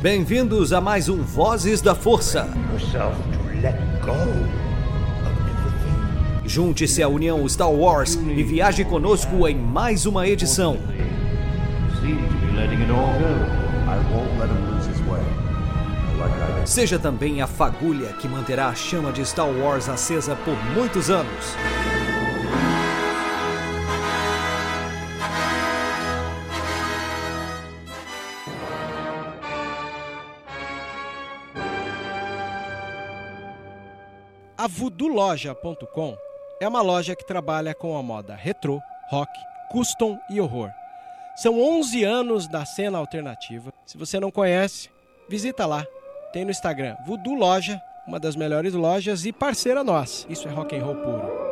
Bem-vindos 0.00 0.72
a 0.72 0.80
mais 0.80 1.08
um 1.08 1.22
Vozes 1.22 1.80
da 1.80 1.96
Força. 1.96 2.48
Junte-se 6.44 7.02
à 7.02 7.08
União 7.08 7.48
Star 7.48 7.72
Wars 7.72 8.14
e 8.14 8.42
viaje 8.44 8.84
conosco 8.84 9.48
em 9.48 9.56
mais 9.56 10.06
uma 10.06 10.28
edição. 10.28 10.78
Seja 16.64 16.98
também 17.00 17.42
a 17.42 17.48
fagulha 17.48 18.12
que 18.12 18.28
manterá 18.28 18.68
a 18.68 18.74
chama 18.76 19.12
de 19.12 19.26
Star 19.26 19.48
Wars 19.48 19.88
acesa 19.88 20.36
por 20.36 20.54
muitos 20.72 21.10
anos. 21.10 21.56
A 34.66 34.68
VoodooLoja.com 34.68 36.16
é 36.60 36.66
uma 36.66 36.82
loja 36.82 37.14
que 37.14 37.24
trabalha 37.24 37.72
com 37.72 37.96
a 37.96 38.02
moda 38.02 38.34
retrô, 38.34 38.82
rock, 39.08 39.30
custom 39.70 40.18
e 40.28 40.40
horror. 40.40 40.72
São 41.36 41.60
11 41.60 42.02
anos 42.02 42.48
da 42.48 42.64
cena 42.64 42.98
alternativa. 42.98 43.72
Se 43.86 43.96
você 43.96 44.18
não 44.18 44.28
conhece, 44.28 44.90
visita 45.28 45.64
lá. 45.66 45.86
Tem 46.32 46.44
no 46.44 46.50
Instagram 46.50 46.96
Voodoo 47.06 47.36
Loja, 47.36 47.80
uma 48.08 48.18
das 48.18 48.34
melhores 48.34 48.74
lojas 48.74 49.24
e 49.24 49.32
parceira 49.32 49.84
nossa. 49.84 50.26
Isso 50.28 50.48
é 50.48 50.50
rock 50.50 50.74
and 50.74 50.82
roll 50.82 50.96
puro. 50.96 51.45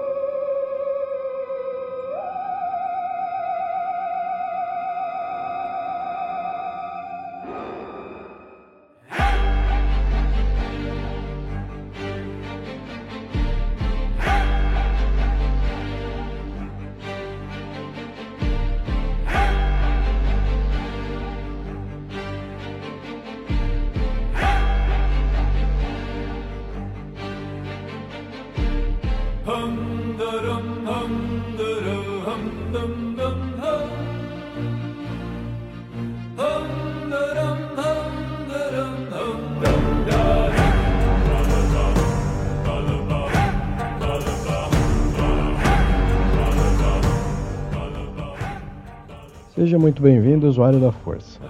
Seja 49.64 49.78
muito 49.78 50.02
bem-vindo, 50.02 50.46
usuário 50.46 50.78
da 50.78 50.92
Força. 50.92 51.40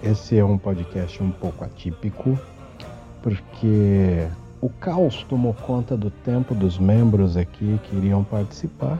Esse 0.00 0.38
é 0.38 0.44
um 0.44 0.56
podcast 0.56 1.20
um 1.20 1.32
pouco 1.32 1.64
atípico, 1.64 2.38
porque 3.20 4.28
o 4.60 4.68
caos 4.68 5.24
tomou 5.24 5.52
conta 5.52 5.96
do 5.96 6.08
tempo 6.08 6.54
dos 6.54 6.78
membros 6.78 7.36
aqui 7.36 7.80
que 7.82 7.96
iriam 7.96 8.22
participar. 8.22 8.96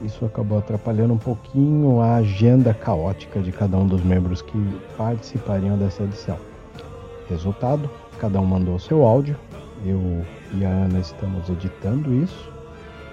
Isso 0.00 0.24
acabou 0.24 0.58
atrapalhando 0.58 1.14
um 1.14 1.18
pouquinho 1.18 2.00
a 2.00 2.18
agenda 2.18 2.72
caótica 2.72 3.40
de 3.40 3.50
cada 3.50 3.76
um 3.76 3.88
dos 3.88 4.00
membros 4.00 4.40
que 4.42 4.80
participariam 4.96 5.76
dessa 5.76 6.04
edição. 6.04 6.38
Resultado: 7.28 7.90
cada 8.20 8.40
um 8.40 8.46
mandou 8.46 8.78
seu 8.78 9.04
áudio, 9.04 9.34
eu 9.84 10.24
e 10.54 10.64
a 10.64 10.68
Ana 10.68 11.00
estamos 11.00 11.48
editando 11.48 12.14
isso 12.14 12.48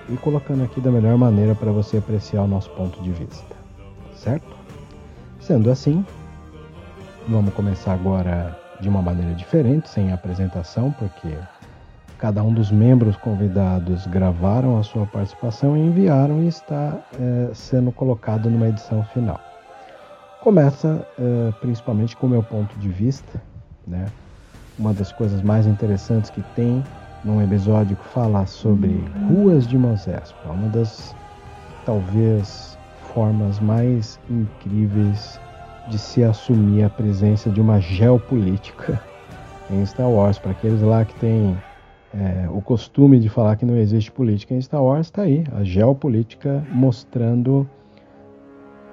e 0.08 0.16
colocando 0.16 0.64
aqui 0.64 0.80
da 0.80 0.92
melhor 0.92 1.18
maneira 1.18 1.56
para 1.56 1.72
você 1.72 1.98
apreciar 1.98 2.44
o 2.44 2.48
nosso 2.48 2.70
ponto 2.70 3.02
de 3.02 3.10
vista 3.10 3.63
certo? 4.24 4.56
Sendo 5.40 5.70
assim, 5.70 6.06
vamos 7.28 7.54
começar 7.54 7.94
agora 7.94 8.58
de 8.80 8.88
uma 8.88 9.02
maneira 9.02 9.34
diferente, 9.36 9.90
sem 9.90 10.12
apresentação, 10.12 10.92
porque 10.92 11.38
cada 12.18 12.42
um 12.42 12.54
dos 12.54 12.72
membros 12.72 13.18
convidados 13.18 14.08
gravaram 14.08 14.80
a 14.80 14.84
sua 14.84 15.06
participação 15.06 15.76
e 15.76 15.82
enviaram 15.82 16.42
e 16.42 16.48
está 16.48 16.98
é, 17.20 17.54
sendo 17.54 17.92
colocado 17.92 18.50
numa 18.50 18.70
edição 18.70 19.04
final. 19.14 19.40
Começa 20.42 21.06
é, 21.20 21.52
principalmente 21.60 22.16
com 22.16 22.28
o 22.28 22.30
meu 22.30 22.44
ponto 22.44 22.78
de 22.80 22.90
vista, 22.90 23.42
né? 23.86 24.06
Uma 24.80 24.94
das 24.94 25.12
coisas 25.12 25.42
mais 25.42 25.68
interessantes 25.68 26.30
que 26.30 26.42
tem 26.56 26.84
num 27.24 27.42
episódio 27.42 27.96
que 27.96 28.08
fala 28.10 28.46
sobre 28.46 29.04
ruas 29.30 29.68
de 29.68 29.78
Mosés, 29.78 30.34
uma 30.46 30.68
das 30.70 31.16
talvez 31.86 32.78
formas 33.14 33.60
mais 33.60 34.20
incríveis 34.30 35.40
de 35.90 35.98
se 35.98 36.24
assumir 36.24 36.84
a 36.84 36.90
presença 36.90 37.50
de 37.50 37.62
uma 37.62 37.80
geopolítica 37.80 39.02
em 39.70 39.86
Star 39.86 40.10
Wars. 40.10 40.40
Para 40.40 40.52
aqueles 40.52 40.82
lá 40.82 41.06
que 41.06 41.14
têm 41.20 41.58
é, 42.14 42.48
o 42.50 42.62
costume 42.62 43.20
de 43.20 43.30
falar 43.30 43.56
que 43.56 43.66
não 43.66 43.78
existe 43.78 44.12
política 44.12 44.54
em 44.54 44.62
Star 44.62 44.84
Wars, 44.84 45.08
está 45.08 45.24
aí 45.24 45.44
a 45.54 45.64
geopolítica 45.64 46.64
mostrando 46.72 47.68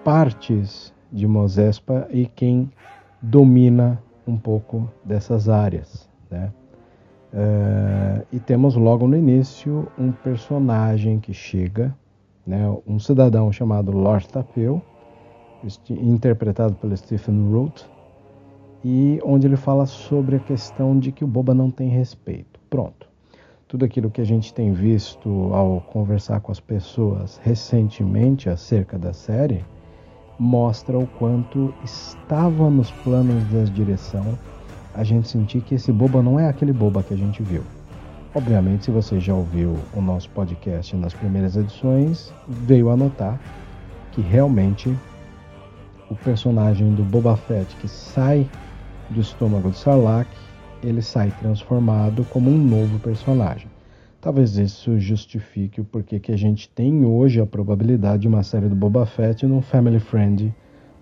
partes 0.04 0.92
de 1.12 1.26
Mosespa 1.26 2.08
e 2.10 2.26
quem 2.26 2.70
domina 3.20 4.02
um 4.26 4.36
pouco 4.36 4.88
dessas 5.04 5.48
áreas. 5.48 6.08
Né? 6.30 6.50
É, 7.32 8.22
e 8.32 8.40
temos 8.40 8.74
logo 8.74 9.06
no 9.06 9.16
início 9.16 9.86
um 9.98 10.10
personagem 10.10 11.20
que 11.20 11.32
chega 11.32 11.94
né, 12.50 12.68
um 12.84 12.98
cidadão 12.98 13.52
chamado 13.52 13.92
Lord 13.92 14.28
Tapeu, 14.28 14.82
interpretado 15.88 16.74
pelo 16.74 16.96
Stephen 16.96 17.48
Root, 17.48 17.86
e 18.84 19.20
onde 19.24 19.46
ele 19.46 19.56
fala 19.56 19.86
sobre 19.86 20.36
a 20.36 20.40
questão 20.40 20.98
de 20.98 21.12
que 21.12 21.22
o 21.22 21.28
Boba 21.28 21.54
não 21.54 21.70
tem 21.70 21.88
respeito. 21.88 22.58
Pronto. 22.68 23.08
Tudo 23.68 23.84
aquilo 23.84 24.10
que 24.10 24.20
a 24.20 24.24
gente 24.24 24.52
tem 24.52 24.72
visto 24.72 25.28
ao 25.54 25.80
conversar 25.82 26.40
com 26.40 26.50
as 26.50 26.58
pessoas 26.58 27.40
recentemente 27.44 28.50
acerca 28.50 28.98
da 28.98 29.12
série 29.12 29.64
mostra 30.36 30.98
o 30.98 31.06
quanto 31.06 31.72
estava 31.84 32.68
nos 32.68 32.90
planos 32.90 33.44
da 33.44 33.62
direção 33.72 34.36
a 34.92 35.04
gente 35.04 35.28
sentir 35.28 35.60
que 35.60 35.76
esse 35.76 35.92
Boba 35.92 36.20
não 36.20 36.40
é 36.40 36.48
aquele 36.48 36.72
Boba 36.72 37.00
que 37.00 37.14
a 37.14 37.16
gente 37.16 37.44
viu. 37.44 37.62
Obviamente, 38.32 38.84
se 38.84 38.90
você 38.92 39.18
já 39.18 39.34
ouviu 39.34 39.76
o 39.92 40.00
nosso 40.00 40.30
podcast 40.30 40.94
nas 40.94 41.12
primeiras 41.12 41.56
edições, 41.56 42.32
veio 42.46 42.88
a 42.88 42.96
notar 42.96 43.40
que 44.12 44.20
realmente 44.20 44.96
o 46.08 46.14
personagem 46.14 46.94
do 46.94 47.02
Boba 47.02 47.36
Fett 47.36 47.74
que 47.76 47.88
sai 47.88 48.48
do 49.10 49.20
estômago 49.20 49.70
de 49.70 49.78
Sarlacc, 49.78 50.28
ele 50.80 51.02
sai 51.02 51.32
transformado 51.40 52.24
como 52.30 52.50
um 52.50 52.56
novo 52.56 53.00
personagem. 53.00 53.68
Talvez 54.20 54.56
isso 54.56 54.96
justifique 55.00 55.80
o 55.80 55.84
porquê 55.84 56.20
que 56.20 56.30
a 56.30 56.38
gente 56.38 56.68
tem 56.68 57.04
hoje 57.04 57.40
a 57.40 57.46
probabilidade 57.46 58.22
de 58.22 58.28
uma 58.28 58.44
série 58.44 58.68
do 58.68 58.76
Boba 58.76 59.06
Fett 59.06 59.44
num 59.44 59.60
Family 59.60 59.98
Friend 59.98 60.54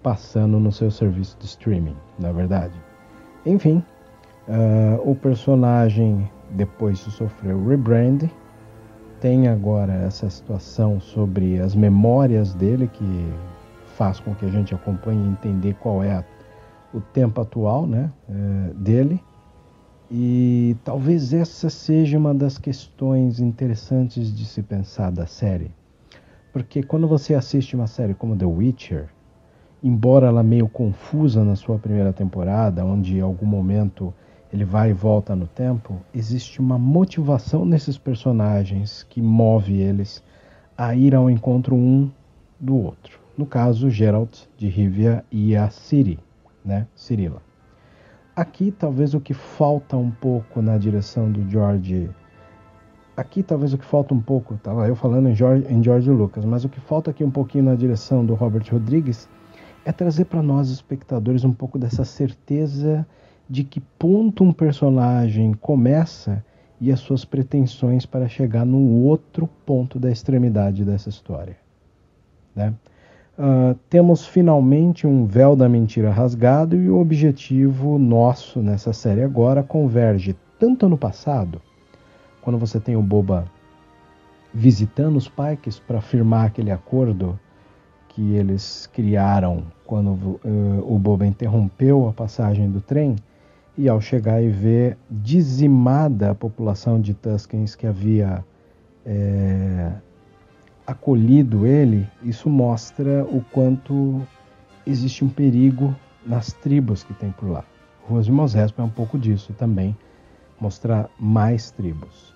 passando 0.03 0.59
no 0.59 0.73
seu 0.73 0.91
serviço 0.91 1.37
de 1.39 1.45
streaming, 1.45 1.97
na 2.19 2.29
é 2.29 2.33
verdade. 2.33 2.75
Enfim, 3.45 3.83
uh, 4.49 5.11
o 5.11 5.15
personagem 5.15 6.27
depois 6.51 6.99
de 7.05 7.11
sofrer 7.11 7.55
o 7.55 7.69
rebrand, 7.69 8.29
tem 9.21 9.49
agora 9.49 9.93
essa 9.93 10.31
situação 10.31 11.01
sobre 11.01 11.61
as 11.61 11.75
memórias 11.75 12.55
dele 12.55 12.89
que 12.93 13.33
faz 13.97 14.21
com 14.21 14.35
que 14.35 14.45
a 14.45 14.49
gente 14.49 14.75
acompanhe 14.75 15.25
e 15.25 15.31
entender 15.31 15.75
qual 15.75 16.03
é 16.03 16.13
a, 16.13 16.25
o 16.95 17.01
tempo 17.01 17.41
atual 17.41 17.87
né, 17.87 18.13
é, 18.29 18.73
dele. 18.75 19.23
E 20.11 20.77
talvez 20.85 21.35
essa 21.35 21.69
seja 21.69 22.17
uma 22.17 22.33
das 22.33 22.57
questões 22.57 23.41
interessantes 23.41 24.35
de 24.35 24.47
se 24.47 24.63
pensar 24.63 25.11
da 25.11 25.27
série. 25.27 25.71
Porque 26.53 26.83
quando 26.83 27.07
você 27.07 27.35
assiste 27.35 27.77
uma 27.77 27.87
série 27.87 28.15
como 28.15 28.37
The 28.37 28.47
Witcher, 28.47 29.09
embora 29.83 30.29
ela 30.29 30.43
meio 30.43 30.69
confusa 30.69 31.45
na 31.45 31.57
sua 31.57 31.79
primeira 31.79 32.13
temporada, 32.13 32.85
onde 32.85 33.19
em 33.19 33.21
algum 33.21 33.47
momento 33.47 34.15
ele 34.53 34.65
vai 34.65 34.91
e 34.91 34.95
volta 34.95 35.37
no 35.37 35.47
tempo, 35.47 36.01
existe 36.15 36.61
uma 36.61 36.79
motivação 36.79 37.65
nesses 37.65 37.99
personagens 37.99 39.05
que 39.09 39.21
move 39.21 39.81
eles 39.81 40.23
a 40.77 40.95
ir 40.95 41.15
ao 41.15 41.29
encontro 41.29 41.75
um 41.75 42.11
do 42.59 42.77
outro. 42.77 43.19
No 43.37 43.47
caso, 43.47 43.91
Geralt 43.91 44.47
de 44.57 44.69
Rivia 44.69 45.25
e 45.31 45.55
a 45.57 45.71
Ciri, 45.71 46.19
né, 46.65 46.87
Cirila. 46.95 47.43
Aqui 48.35 48.71
talvez 48.71 49.15
o 49.15 49.21
que 49.21 49.35
falta 49.35 49.97
um 49.97 50.11
pouco 50.11 50.63
na 50.63 50.79
direção 50.79 51.31
do 51.31 51.49
George 51.51 52.11
aqui 53.19 53.43
talvez 53.43 53.73
o 53.73 53.79
que 53.79 53.85
falta 53.85 54.15
um 54.15 54.21
pouco, 54.21 54.55
estava 54.55 54.87
eu 54.87 54.95
falando 54.95 55.29
em 55.29 55.35
George, 55.35 55.67
em 55.69 55.83
George 55.83 56.09
Lucas, 56.09 56.45
mas 56.45 56.65
o 56.65 56.69
que 56.69 56.79
falta 56.79 57.11
aqui 57.11 57.25
um 57.25 57.31
pouquinho 57.33 57.65
na 57.65 57.75
direção 57.75 58.25
do 58.25 58.35
Robert 58.35 58.65
Rodrigues 58.71 59.29
é 59.85 59.91
trazer 59.91 60.27
para 60.27 60.41
nós, 60.41 60.71
espectadores, 60.71 61.45
um 61.45 61.53
pouco 61.53 61.81
dessa 61.81 62.05
certeza 62.05 63.05
de 63.49 63.65
que 63.65 63.81
ponto 63.81 64.45
um 64.45 64.53
personagem 64.53 65.55
começa 65.55 66.45
e 66.81 66.93
as 66.93 67.01
suas 67.01 67.25
pretensões 67.25 68.07
para 68.07 68.29
chegar 68.29 68.65
no 68.65 69.03
outro 69.03 69.49
ponto 69.67 69.99
da 69.99 70.11
extremidade 70.11 70.85
dessa 70.85 71.09
história. 71.09 71.57
Né? 72.55 72.73
Uh, 73.39 73.75
temos 73.89 74.27
finalmente 74.27 75.07
um 75.07 75.25
véu 75.25 75.55
da 75.55 75.69
mentira 75.69 76.11
rasgado 76.11 76.77
e 76.77 76.91
o 76.91 76.99
objetivo 76.99 77.99
nosso 77.99 78.61
nessa 78.61 78.93
série 78.93 79.23
agora 79.23 79.63
converge 79.63 80.37
tanto 80.59 80.89
no 80.89 80.99
passado, 80.99 81.63
quando 82.43 82.59
você 82.59 82.81
tem 82.81 82.97
o 82.97 83.03
Boba 83.03 83.47
visitando 84.53 85.17
os 85.17 85.29
Pikes 85.29 85.79
para 85.79 86.01
firmar 86.01 86.47
aquele 86.47 86.71
acordo 86.71 87.39
que 88.09 88.35
eles 88.35 88.89
criaram 88.93 89.63
quando 89.87 90.09
uh, 90.09 90.85
o 90.85 90.99
Boba 90.99 91.27
interrompeu 91.27 92.09
a 92.09 92.13
passagem 92.13 92.69
do 92.69 92.81
trem 92.81 93.15
e 93.79 93.89
ao 93.89 94.01
chegar 94.01 94.43
e 94.43 94.49
ver 94.49 94.99
dizimada 95.09 96.33
a 96.33 96.35
população 96.35 97.01
de 97.01 97.15
Tuskens 97.15 97.77
que 97.77 97.87
havia 97.87 98.45
é, 99.07 99.93
acolhido 100.85 101.65
ele, 101.65 102.05
isso 102.25 102.51
mostra 102.51 103.25
o 103.25 103.41
quanto 103.53 104.21
existe 104.85 105.25
um 105.25 105.29
perigo 105.29 105.95
nas 106.27 106.53
tribos 106.53 107.05
que 107.05 107.15
tem 107.15 107.31
por 107.31 107.49
lá. 107.49 107.65
Ruas 108.09 108.27
de 108.27 108.33
Mosés 108.33 108.75
é 108.77 108.83
um 108.83 108.89
pouco 108.89 109.17
disso 109.17 109.53
também, 109.53 109.97
mostrar 110.61 111.09
mais 111.17 111.71
tribos. 111.71 112.35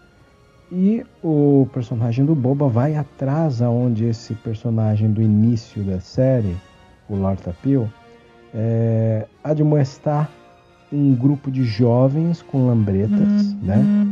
E 0.71 1.05
o 1.25 1.69
personagem 1.73 2.25
do 2.25 2.37
Boba 2.37 2.69
vai 2.69 2.95
atrás 2.95 3.61
aonde 3.61 4.05
esse 4.05 4.33
personagem 4.35 5.11
do 5.11 5.21
início 5.21 5.83
da 5.83 5.99
série, 5.99 6.57
o 7.09 7.17
Lord 7.17 7.43
Tapil, 7.43 7.91
é, 8.55 9.27
admoestar 9.43 10.31
um 10.93 11.15
grupo 11.15 11.51
de 11.51 11.65
jovens 11.65 12.43
com 12.43 12.67
lambretas, 12.67 13.19
uhum. 13.19 13.59
né? 13.63 14.07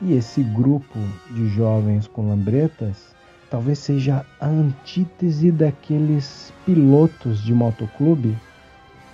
E 0.00 0.14
esse 0.14 0.42
grupo 0.42 0.98
de 1.30 1.48
jovens 1.48 2.08
com 2.08 2.28
lambretas 2.28 3.14
talvez 3.50 3.78
seja 3.78 4.24
a 4.40 4.48
antítese 4.48 5.52
daqueles 5.52 6.52
pilotos 6.64 7.42
de 7.42 7.52
motoclube 7.52 8.34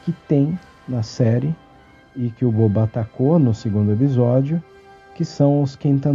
que 0.04 0.12
tem 0.28 0.56
na 0.88 1.02
série 1.02 1.52
e 2.14 2.30
que 2.30 2.44
o 2.44 2.52
Boba 2.52 2.84
atacou 2.84 3.38
no 3.38 3.52
segundo 3.52 3.92
episódio, 3.92 4.62
que 5.14 5.24
são 5.24 5.60
os 5.62 5.74
Quintan, 5.74 6.14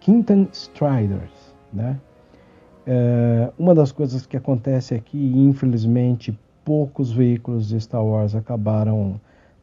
Quintan 0.00 0.46
Striders, 0.52 1.54
né? 1.72 1.98
É, 2.86 3.50
uma 3.58 3.74
das 3.74 3.90
coisas 3.90 4.26
que 4.26 4.36
acontece 4.36 4.94
aqui, 4.94 5.18
e 5.18 5.38
infelizmente 5.44 6.38
poucos 6.64 7.10
veículos 7.10 7.68
de 7.68 7.80
Star 7.80 8.04
Wars 8.04 8.34
acabaram 8.34 9.20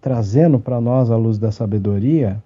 trazendo 0.08 0.58
para 0.58 0.80
nós 0.80 1.12
a 1.12 1.18
luz 1.18 1.38
da 1.38 1.52
sabedoria 1.52 2.42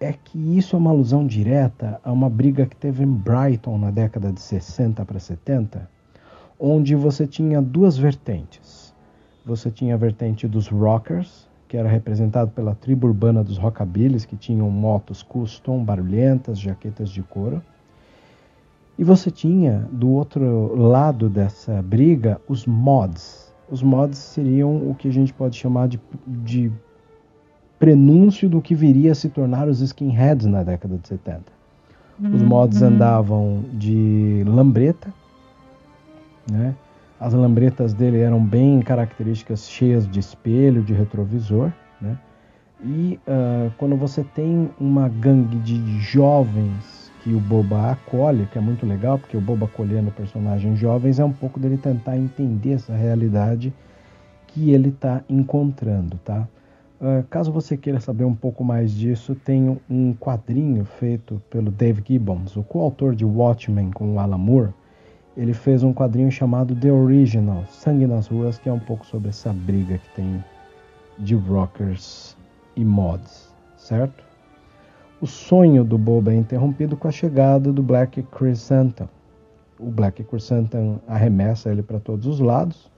é 0.00 0.12
que 0.12 0.36
isso 0.58 0.74
é 0.74 0.78
uma 0.80 0.90
alusão 0.90 1.24
direta 1.24 2.00
a 2.02 2.10
uma 2.10 2.28
briga 2.28 2.66
que 2.66 2.74
teve 2.74 3.04
em 3.04 3.06
Brighton 3.06 3.78
na 3.78 3.92
década 3.92 4.32
de 4.32 4.40
60 4.40 5.04
para 5.04 5.20
70, 5.20 5.88
onde 6.58 6.96
você 6.96 7.24
tinha 7.24 7.62
duas 7.62 7.96
vertentes. 7.96 8.92
Você 9.46 9.70
tinha 9.70 9.94
a 9.94 9.96
vertente 9.96 10.48
dos 10.48 10.66
rockers, 10.66 11.48
que 11.68 11.76
era 11.76 11.88
representado 11.88 12.50
pela 12.50 12.74
tribo 12.74 13.06
urbana 13.06 13.44
dos 13.44 13.58
rockabillys, 13.58 14.24
que 14.24 14.34
tinham 14.34 14.68
motos 14.68 15.22
custom, 15.22 15.84
barulhentas, 15.84 16.58
jaquetas 16.58 17.10
de 17.10 17.22
couro. 17.22 17.62
E 18.98 19.04
você 19.04 19.30
tinha, 19.30 19.88
do 19.92 20.10
outro 20.10 20.74
lado 20.74 21.28
dessa 21.28 21.80
briga, 21.80 22.40
os 22.48 22.66
mods, 22.66 23.54
os 23.70 23.82
mods 23.82 24.18
seriam 24.18 24.90
o 24.90 24.96
que 24.96 25.06
a 25.06 25.12
gente 25.12 25.32
pode 25.32 25.56
chamar 25.56 25.86
de, 25.86 26.00
de 26.26 26.72
prenúncio 27.78 28.48
do 28.48 28.60
que 28.60 28.74
viria 28.74 29.12
a 29.12 29.14
se 29.14 29.28
tornar 29.28 29.68
os 29.68 29.80
skinheads 29.80 30.46
na 30.46 30.62
década 30.62 30.96
de 30.96 31.06
70. 31.06 31.42
Os 32.20 32.42
uhum. 32.42 32.48
mods 32.48 32.82
andavam 32.82 33.64
de 33.72 34.42
lambreta, 34.46 35.12
né? 36.50 36.74
As 37.20 37.32
lambretas 37.32 37.92
dele 37.92 38.18
eram 38.18 38.44
bem 38.44 38.80
características, 38.80 39.68
cheias 39.68 40.08
de 40.08 40.20
espelho, 40.20 40.82
de 40.82 40.92
retrovisor, 40.92 41.72
né? 42.00 42.16
E 42.84 43.18
uh, 43.26 43.72
quando 43.76 43.96
você 43.96 44.22
tem 44.22 44.70
uma 44.78 45.08
gangue 45.08 45.58
de 45.58 46.00
jovens 46.00 47.10
que 47.22 47.34
o 47.34 47.40
Boba 47.40 47.90
acolhe, 47.90 48.46
que 48.46 48.58
é 48.58 48.60
muito 48.60 48.86
legal, 48.86 49.18
porque 49.18 49.36
o 49.36 49.40
Boba 49.40 49.66
acolhendo 49.66 50.12
personagens 50.12 50.78
jovens 50.78 51.18
é 51.18 51.24
um 51.24 51.32
pouco 51.32 51.58
dele 51.58 51.76
tentar 51.76 52.16
entender 52.16 52.74
essa 52.74 52.94
realidade 52.94 53.72
que 54.46 54.70
ele 54.70 54.90
está 54.90 55.22
encontrando, 55.28 56.18
tá? 56.24 56.46
Uh, 57.00 57.22
caso 57.30 57.52
você 57.52 57.76
queira 57.76 58.00
saber 58.00 58.24
um 58.24 58.34
pouco 58.34 58.64
mais 58.64 58.90
disso, 58.90 59.34
tem 59.34 59.78
um 59.88 60.12
quadrinho 60.14 60.84
feito 60.84 61.40
pelo 61.48 61.70
Dave 61.70 62.02
Gibbons, 62.04 62.56
o 62.56 62.62
coautor 62.64 63.14
de 63.14 63.24
Watchmen 63.24 63.92
com 63.92 64.14
o 64.14 64.18
Alan 64.18 64.36
Moore. 64.36 64.74
Ele 65.36 65.54
fez 65.54 65.84
um 65.84 65.94
quadrinho 65.94 66.32
chamado 66.32 66.74
The 66.74 66.90
Original, 66.90 67.64
Sangue 67.68 68.08
nas 68.08 68.26
Ruas, 68.26 68.58
que 68.58 68.68
é 68.68 68.72
um 68.72 68.80
pouco 68.80 69.06
sobre 69.06 69.28
essa 69.28 69.52
briga 69.52 69.98
que 69.98 70.08
tem 70.16 70.42
de 71.18 71.36
rockers 71.36 72.36
e 72.74 72.84
mods, 72.84 73.54
certo? 73.76 74.24
O 75.20 75.26
sonho 75.26 75.84
do 75.84 75.96
Boba 75.96 76.32
é 76.32 76.36
interrompido 76.36 76.96
com 76.96 77.06
a 77.06 77.12
chegada 77.12 77.72
do 77.72 77.82
Black 77.82 78.24
Chrysanthemum. 78.36 79.08
O 79.78 79.86
Black 79.86 80.24
Chrysanthemum 80.24 80.98
arremessa 81.06 81.70
ele 81.70 81.82
para 81.82 82.00
todos 82.00 82.26
os 82.26 82.40
lados, 82.40 82.90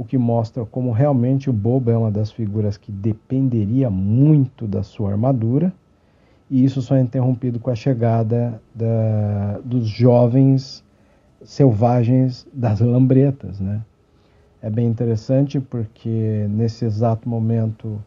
o 0.00 0.04
que 0.04 0.16
mostra 0.16 0.64
como 0.64 0.92
realmente 0.92 1.50
o 1.50 1.52
Boba 1.52 1.92
é 1.92 1.96
uma 1.96 2.10
das 2.10 2.32
figuras 2.32 2.78
que 2.78 2.90
dependeria 2.90 3.90
muito 3.90 4.66
da 4.66 4.82
sua 4.82 5.10
armadura, 5.10 5.70
e 6.48 6.64
isso 6.64 6.80
só 6.80 6.96
é 6.96 7.02
interrompido 7.02 7.60
com 7.60 7.68
a 7.68 7.74
chegada 7.74 8.62
da, 8.74 9.60
dos 9.62 9.86
jovens 9.86 10.82
selvagens 11.44 12.46
das 12.50 12.80
lambretas, 12.80 13.60
né? 13.60 13.82
É 14.62 14.70
bem 14.70 14.86
interessante 14.86 15.60
porque 15.60 16.46
nesse 16.48 16.86
exato 16.86 17.28
momento 17.28 18.02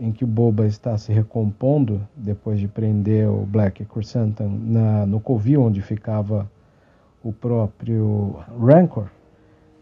em 0.00 0.12
que 0.12 0.24
o 0.24 0.26
Boba 0.26 0.66
está 0.66 0.96
se 0.96 1.12
recompondo 1.12 2.00
depois 2.16 2.58
de 2.58 2.68
prender 2.68 3.28
o 3.28 3.44
Black 3.44 3.86
na, 4.40 5.04
no 5.04 5.20
covil 5.20 5.62
onde 5.62 5.82
ficava 5.82 6.50
o 7.22 7.34
próprio 7.34 8.34
Rancor, 8.58 9.08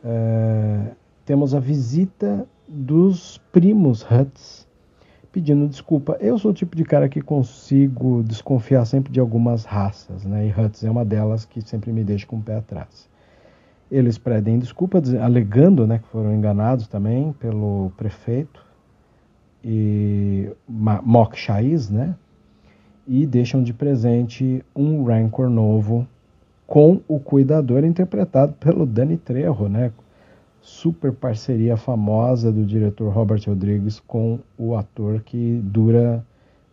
é, 0.04 0.90
temos 1.32 1.54
a 1.54 1.58
visita 1.58 2.46
dos 2.68 3.40
primos 3.50 4.04
Huts 4.04 4.68
pedindo 5.32 5.66
desculpa. 5.66 6.18
Eu 6.20 6.38
sou 6.38 6.50
o 6.50 6.54
tipo 6.54 6.76
de 6.76 6.84
cara 6.84 7.08
que 7.08 7.22
consigo 7.22 8.22
desconfiar 8.22 8.84
sempre 8.84 9.10
de 9.10 9.18
algumas 9.18 9.64
raças, 9.64 10.26
né? 10.26 10.46
E 10.46 10.50
Huts 10.50 10.84
é 10.84 10.90
uma 10.90 11.06
delas 11.06 11.46
que 11.46 11.62
sempre 11.62 11.90
me 11.90 12.04
deixa 12.04 12.26
com 12.26 12.36
o 12.36 12.42
pé 12.42 12.56
atrás. 12.56 13.08
Eles 13.90 14.18
pedem 14.18 14.58
desculpa, 14.58 15.00
alegando 15.22 15.86
né, 15.86 16.00
que 16.00 16.08
foram 16.08 16.34
enganados 16.34 16.86
também 16.86 17.32
pelo 17.32 17.90
prefeito 17.96 18.62
e 19.64 20.50
Mok 20.68 21.34
Shaiz, 21.38 21.88
né? 21.88 22.14
E 23.08 23.24
deixam 23.24 23.62
de 23.62 23.72
presente 23.72 24.62
um 24.76 25.02
Rancor 25.02 25.48
novo 25.48 26.06
com 26.66 27.00
o 27.08 27.18
Cuidador 27.18 27.84
interpretado 27.84 28.52
pelo 28.52 28.84
Danny 28.84 29.16
Trejo, 29.16 29.66
né? 29.66 29.92
Super 30.62 31.12
parceria 31.12 31.76
famosa 31.76 32.52
do 32.52 32.64
diretor 32.64 33.12
Robert 33.12 33.42
Rodrigues 33.46 33.98
com 33.98 34.38
o 34.56 34.76
ator 34.76 35.20
que 35.20 35.60
dura 35.64 36.24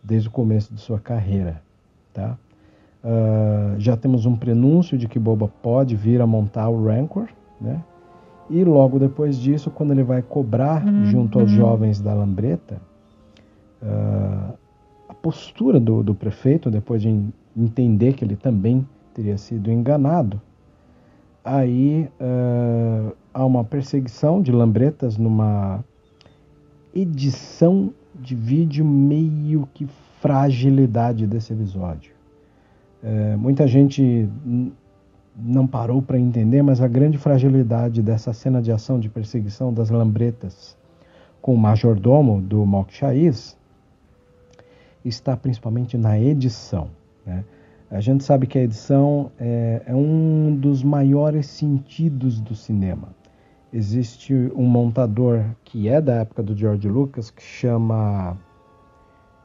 desde 0.02 0.28
o 0.28 0.30
começo 0.30 0.72
de 0.72 0.80
sua 0.80 1.00
carreira, 1.00 1.60
tá? 2.14 2.38
Uh, 3.02 3.80
já 3.80 3.96
temos 3.96 4.26
um 4.26 4.36
prenúncio 4.36 4.96
de 4.96 5.08
que 5.08 5.18
Boba 5.18 5.48
pode 5.60 5.96
vir 5.96 6.20
a 6.20 6.26
montar 6.26 6.68
o 6.68 6.86
Rancor, 6.86 7.28
né? 7.60 7.82
E 8.48 8.62
logo 8.64 8.98
depois 8.98 9.38
disso, 9.38 9.70
quando 9.70 9.92
ele 9.92 10.02
vai 10.02 10.22
cobrar 10.22 10.84
uhum. 10.84 11.04
junto 11.04 11.40
aos 11.40 11.50
jovens 11.50 12.00
da 12.00 12.12
Lambreta, 12.14 12.80
uh, 13.82 14.54
a 15.08 15.14
postura 15.14 15.80
do, 15.80 16.02
do, 16.02 16.14
prefeito, 16.14 16.70
depois 16.70 17.02
de 17.02 17.24
entender 17.56 18.12
que 18.14 18.24
ele 18.24 18.36
também 18.36 18.86
teria 19.14 19.36
sido 19.38 19.70
enganado, 19.70 20.40
aí 21.44 22.08
uh, 22.20 23.12
há 23.32 23.44
uma 23.44 23.64
perseguição 23.64 24.42
de 24.42 24.52
Lambretas 24.52 25.16
numa 25.16 25.84
edição 26.94 27.92
de 28.14 28.34
vídeo 28.34 28.84
meio 28.84 29.68
que 29.72 29.86
fragilidade 30.20 31.26
desse 31.26 31.52
episódio. 31.52 32.12
Uh, 33.02 33.38
muita 33.38 33.66
gente 33.66 34.28
não 35.36 35.66
parou 35.66 36.02
para 36.02 36.18
entender, 36.18 36.62
mas 36.62 36.80
a 36.80 36.88
grande 36.88 37.16
fragilidade 37.16 38.02
dessa 38.02 38.32
cena 38.32 38.60
de 38.60 38.70
ação 38.70 39.00
de 39.00 39.08
perseguição 39.08 39.72
das 39.72 39.88
lambretas 39.88 40.76
com 41.40 41.54
o 41.54 41.58
majordomo 41.58 42.40
do 42.42 42.66
Mok 42.66 42.92
Shaiz 42.92 43.56
está 45.04 45.36
principalmente 45.36 45.96
na 45.96 46.18
edição. 46.18 46.88
Né? 47.24 47.44
A 47.90 48.00
gente 48.00 48.22
sabe 48.22 48.46
que 48.46 48.58
a 48.58 48.62
edição 48.62 49.32
é, 49.38 49.82
é, 49.86 49.94
um 49.94 50.54
dos 50.54 50.82
maiores 50.82 51.46
sentidos 51.46 52.40
do 52.40 52.54
cinema. 52.54 53.08
Existe 53.72 54.34
um 54.54 54.64
montador 54.64 55.44
que 55.64 55.88
é 55.88 56.00
da 56.00 56.14
época 56.16 56.42
do 56.42 56.56
George 56.56 56.88
Lucas 56.88 57.30
que 57.30 57.42
chama 57.42 58.36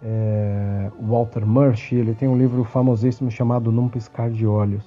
é, 0.01 0.91
Walter 0.99 1.45
Murch. 1.45 1.95
Ele 1.95 2.13
tem 2.13 2.27
um 2.27 2.37
livro 2.37 2.63
famosíssimo 2.63 3.29
chamado 3.29 3.71
Num 3.71 3.87
Piscar 3.87 4.29
de 4.29 4.45
Olhos. 4.45 4.85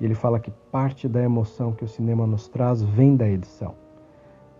E 0.00 0.04
ele 0.04 0.14
fala 0.14 0.40
que 0.40 0.50
parte 0.70 1.06
da 1.06 1.22
emoção 1.22 1.72
que 1.72 1.84
o 1.84 1.88
cinema 1.88 2.26
nos 2.26 2.48
traz 2.48 2.82
vem 2.82 3.14
da 3.14 3.28
edição. 3.28 3.74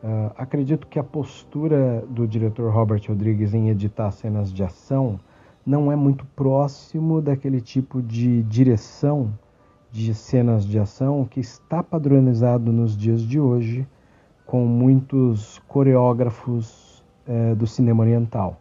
Uh, 0.02 0.32
acredito 0.36 0.88
que 0.88 0.98
a 0.98 1.04
postura 1.04 2.04
do 2.08 2.26
diretor 2.26 2.72
Robert 2.72 3.02
Rodrigues 3.06 3.54
em 3.54 3.68
editar 3.70 4.10
cenas 4.10 4.52
de 4.52 4.62
ação 4.64 5.18
não 5.64 5.92
é 5.92 5.96
muito 5.96 6.26
próximo 6.34 7.22
daquele 7.22 7.60
tipo 7.60 8.02
de 8.02 8.42
direção 8.42 9.32
de 9.92 10.12
cenas 10.12 10.64
de 10.64 10.76
ação 10.78 11.24
que 11.24 11.38
está 11.38 11.84
padronizado 11.84 12.72
nos 12.72 12.96
dias 12.96 13.22
de 13.22 13.38
hoje 13.38 13.86
com 14.46 14.64
muitos 14.64 15.60
coreógrafos 15.68 17.02
é, 17.26 17.54
do 17.54 17.66
cinema 17.66 18.02
oriental. 18.02 18.60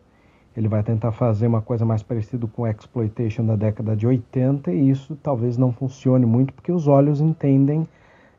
Ele 0.55 0.67
vai 0.67 0.83
tentar 0.83 1.11
fazer 1.11 1.47
uma 1.47 1.61
coisa 1.61 1.85
mais 1.85 2.03
parecida 2.03 2.45
com 2.47 2.67
exploitation 2.67 3.45
da 3.45 3.55
década 3.55 3.95
de 3.95 4.05
80 4.05 4.71
e 4.71 4.89
isso 4.89 5.15
talvez 5.15 5.57
não 5.57 5.71
funcione 5.71 6.25
muito 6.25 6.53
porque 6.53 6.71
os 6.71 6.87
olhos 6.87 7.21
entendem 7.21 7.87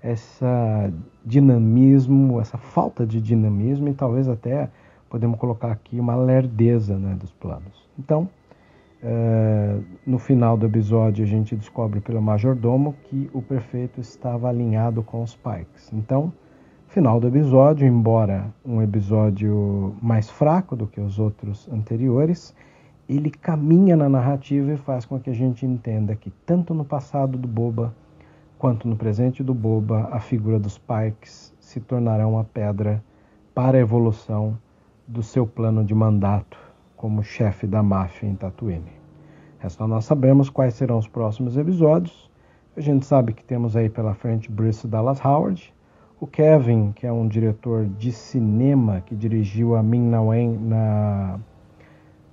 essa 0.02 0.92
dinamismo, 1.24 2.40
essa 2.40 2.58
falta 2.58 3.06
de 3.06 3.20
dinamismo 3.20 3.88
e 3.88 3.94
talvez 3.94 4.28
até 4.28 4.68
podemos 5.08 5.38
colocar 5.38 5.70
aqui 5.70 5.98
uma 5.98 6.16
lerdeza 6.16 6.98
né, 6.98 7.14
dos 7.14 7.30
planos. 7.32 7.88
Então, 7.98 8.28
é, 9.02 9.78
no 10.06 10.18
final 10.18 10.56
do 10.56 10.66
episódio, 10.66 11.24
a 11.24 11.26
gente 11.26 11.56
descobre 11.56 12.00
pelo 12.00 12.22
majordomo 12.22 12.94
que 13.04 13.28
o 13.32 13.42
prefeito 13.42 14.00
estava 14.00 14.48
alinhado 14.48 15.02
com 15.02 15.22
os 15.22 15.34
Pikes. 15.34 15.92
Então, 15.92 16.32
final 16.92 17.18
do 17.18 17.26
episódio, 17.26 17.86
embora 17.86 18.52
um 18.62 18.82
episódio 18.82 19.96
mais 20.02 20.28
fraco 20.28 20.76
do 20.76 20.86
que 20.86 21.00
os 21.00 21.18
outros 21.18 21.66
anteriores, 21.72 22.54
ele 23.08 23.30
caminha 23.30 23.96
na 23.96 24.10
narrativa 24.10 24.72
e 24.72 24.76
faz 24.76 25.06
com 25.06 25.18
que 25.18 25.30
a 25.30 25.32
gente 25.32 25.64
entenda 25.64 26.14
que 26.14 26.28
tanto 26.44 26.74
no 26.74 26.84
passado 26.84 27.38
do 27.38 27.48
Boba 27.48 27.94
quanto 28.58 28.86
no 28.86 28.94
presente 28.94 29.42
do 29.42 29.54
Boba, 29.54 30.10
a 30.12 30.20
figura 30.20 30.58
dos 30.58 30.76
Pikes 30.76 31.54
se 31.58 31.80
tornará 31.80 32.28
uma 32.28 32.44
pedra 32.44 33.02
para 33.54 33.78
a 33.78 33.80
evolução 33.80 34.58
do 35.08 35.22
seu 35.22 35.46
plano 35.46 35.82
de 35.82 35.94
mandato 35.94 36.58
como 36.94 37.24
chefe 37.24 37.66
da 37.66 37.82
máfia 37.82 38.28
em 38.28 38.34
Tatooine. 38.34 38.92
Resta 39.58 39.86
nós 39.86 40.04
sabemos 40.04 40.50
quais 40.50 40.74
serão 40.74 40.98
os 40.98 41.08
próximos 41.08 41.56
episódios. 41.56 42.30
A 42.76 42.82
gente 42.82 43.06
sabe 43.06 43.32
que 43.32 43.42
temos 43.42 43.76
aí 43.76 43.88
pela 43.88 44.12
frente 44.12 44.52
Bruce 44.52 44.86
Dallas 44.86 45.24
Howard, 45.24 45.72
o 46.22 46.26
Kevin, 46.28 46.92
que 46.92 47.04
é 47.04 47.12
um 47.12 47.26
diretor 47.26 47.84
de 47.84 48.12
cinema 48.12 49.00
que 49.00 49.12
dirigiu 49.12 49.74
a 49.74 49.82
Min 49.82 50.08
Na 50.08 50.22
Wen 50.22 50.56
na, 50.56 51.40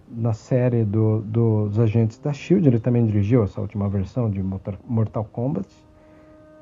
na 0.08 0.32
série 0.32 0.86
do, 0.86 1.22
dos 1.22 1.80
Agentes 1.80 2.20
da 2.20 2.32
SHIELD, 2.32 2.68
ele 2.68 2.80
também 2.80 3.04
dirigiu 3.04 3.44
essa 3.44 3.60
última 3.60 3.90
versão 3.90 4.30
de 4.30 4.44
Mortal 4.86 5.28
Kombat. 5.32 5.68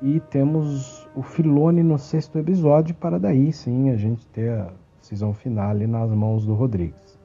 E 0.00 0.20
temos 0.30 1.06
o 1.14 1.20
Filone 1.20 1.82
no 1.82 1.98
sexto 1.98 2.38
episódio, 2.38 2.94
para 2.94 3.18
daí 3.18 3.52
sim 3.52 3.90
a 3.90 3.96
gente 3.96 4.26
ter 4.28 4.50
a 4.50 4.72
season 5.02 5.34
finale 5.34 5.86
nas 5.86 6.10
mãos 6.10 6.46
do 6.46 6.54
Rodrigues. 6.54 7.18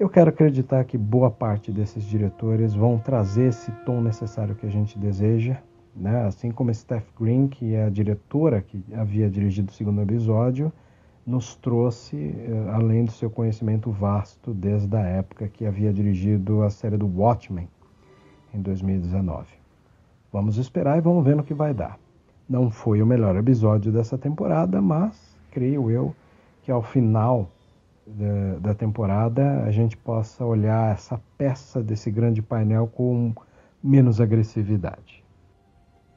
Eu 0.00 0.08
quero 0.08 0.30
acreditar 0.30 0.82
que 0.82 0.98
boa 0.98 1.30
parte 1.30 1.70
desses 1.70 2.02
diretores 2.02 2.74
vão 2.74 2.98
trazer 2.98 3.50
esse 3.50 3.70
tom 3.86 4.00
necessário 4.00 4.56
que 4.56 4.66
a 4.66 4.70
gente 4.70 4.98
deseja, 4.98 5.58
né? 5.94 6.26
assim 6.26 6.50
como 6.50 6.72
Steph 6.72 7.06
Green, 7.18 7.48
que 7.48 7.74
é 7.74 7.84
a 7.84 7.90
diretora 7.90 8.60
que 8.60 8.82
havia 8.94 9.28
dirigido 9.28 9.70
o 9.70 9.74
segundo 9.74 10.00
episódio, 10.02 10.72
nos 11.26 11.54
trouxe, 11.54 12.16
eh, 12.16 12.70
além 12.72 13.04
do 13.04 13.12
seu 13.12 13.30
conhecimento 13.30 13.90
vasto 13.90 14.52
desde 14.52 14.96
a 14.96 15.00
época 15.00 15.48
que 15.48 15.66
havia 15.66 15.92
dirigido 15.92 16.62
a 16.62 16.70
série 16.70 16.96
do 16.96 17.06
Watchmen 17.06 17.68
em 18.52 18.60
2019. 18.60 19.46
Vamos 20.32 20.56
esperar 20.56 20.98
e 20.98 21.00
vamos 21.00 21.24
ver 21.24 21.36
no 21.36 21.44
que 21.44 21.54
vai 21.54 21.74
dar. 21.74 21.98
Não 22.48 22.70
foi 22.70 23.02
o 23.02 23.06
melhor 23.06 23.36
episódio 23.36 23.92
dessa 23.92 24.18
temporada, 24.18 24.80
mas 24.80 25.36
creio 25.50 25.90
eu 25.90 26.14
que 26.62 26.70
ao 26.70 26.82
final 26.82 27.50
da, 28.06 28.58
da 28.58 28.74
temporada 28.74 29.62
a 29.64 29.70
gente 29.70 29.96
possa 29.96 30.44
olhar 30.44 30.92
essa 30.92 31.20
peça 31.38 31.82
desse 31.82 32.10
grande 32.10 32.42
painel 32.42 32.86
com 32.88 33.32
menos 33.82 34.20
agressividade. 34.20 35.19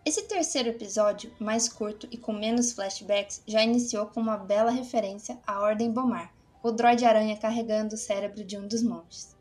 Esse 0.06 0.24
terceiro 0.24 0.68
episódio, 0.68 1.32
mais 1.40 1.70
curto 1.70 2.10
e 2.12 2.18
com 2.18 2.34
menos 2.34 2.74
flashbacks, 2.74 3.42
já 3.48 3.64
iniciou 3.64 4.06
com 4.08 4.20
uma 4.20 4.36
bela 4.36 4.70
referência 4.70 5.40
à 5.48 5.62
Ordem 5.62 5.90
Bomar, 5.90 6.34
o 6.62 6.72
droide 6.72 7.06
aranha 7.06 7.38
carregando 7.38 7.96
o 7.96 7.98
cérebro 7.98 8.44
de 8.44 8.58
um 8.58 8.68
dos 8.68 8.84
monges. 8.84 9.34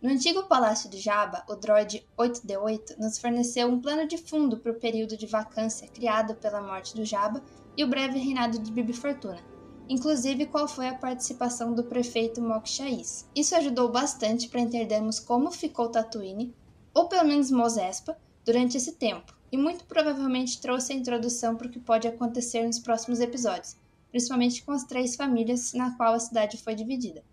No 0.00 0.08
antigo 0.08 0.44
palácio 0.44 0.88
de 0.88 0.98
Jabba, 0.98 1.42
o 1.48 1.56
droid 1.56 2.06
8D8 2.16 2.98
nos 2.98 3.18
forneceu 3.18 3.66
um 3.66 3.80
plano 3.80 4.06
de 4.06 4.16
fundo 4.16 4.58
para 4.58 4.70
o 4.70 4.78
período 4.78 5.16
de 5.16 5.26
vacância 5.26 5.88
criado 5.88 6.36
pela 6.36 6.62
morte 6.62 6.94
do 6.94 7.04
Jabba 7.04 7.42
e 7.76 7.82
o 7.82 7.88
breve 7.88 8.20
reinado 8.20 8.60
de 8.60 8.70
Bibi 8.70 8.92
Fortuna, 8.92 9.42
inclusive 9.88 10.46
qual 10.46 10.68
foi 10.68 10.86
a 10.86 10.94
participação 10.94 11.74
do 11.74 11.82
prefeito 11.82 12.40
Mokshais. 12.40 13.28
Isso 13.34 13.56
ajudou 13.56 13.88
bastante 13.88 14.48
para 14.48 14.60
entendermos 14.60 15.18
como 15.18 15.50
ficou 15.50 15.88
Tatooine, 15.88 16.54
ou 16.94 17.08
pelo 17.08 17.26
menos 17.26 17.50
Mos 17.50 17.76
Espa, 17.76 18.16
durante 18.44 18.76
esse 18.76 18.92
tempo, 18.92 19.35
e 19.50 19.56
muito 19.56 19.84
provavelmente 19.84 20.60
trouxe 20.60 20.92
a 20.92 20.96
introdução 20.96 21.56
para 21.56 21.66
o 21.66 21.70
que 21.70 21.78
pode 21.78 22.06
acontecer 22.08 22.66
nos 22.66 22.78
próximos 22.78 23.20
episódios, 23.20 23.76
principalmente 24.10 24.62
com 24.62 24.72
as 24.72 24.84
três 24.84 25.16
famílias 25.16 25.72
na 25.72 25.96
qual 25.96 26.14
a 26.14 26.20
cidade 26.20 26.56
foi 26.56 26.74
dividida. 26.74 27.24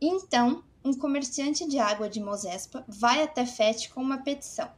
Então, 0.00 0.64
um 0.84 0.92
comerciante 0.92 1.68
de 1.68 1.78
água 1.78 2.08
de 2.08 2.20
Mos 2.20 2.44
Espa 2.44 2.84
vai 2.88 3.22
até 3.22 3.46
Fett 3.46 3.90
com 3.90 4.00
uma 4.00 4.18
petição 4.18 4.68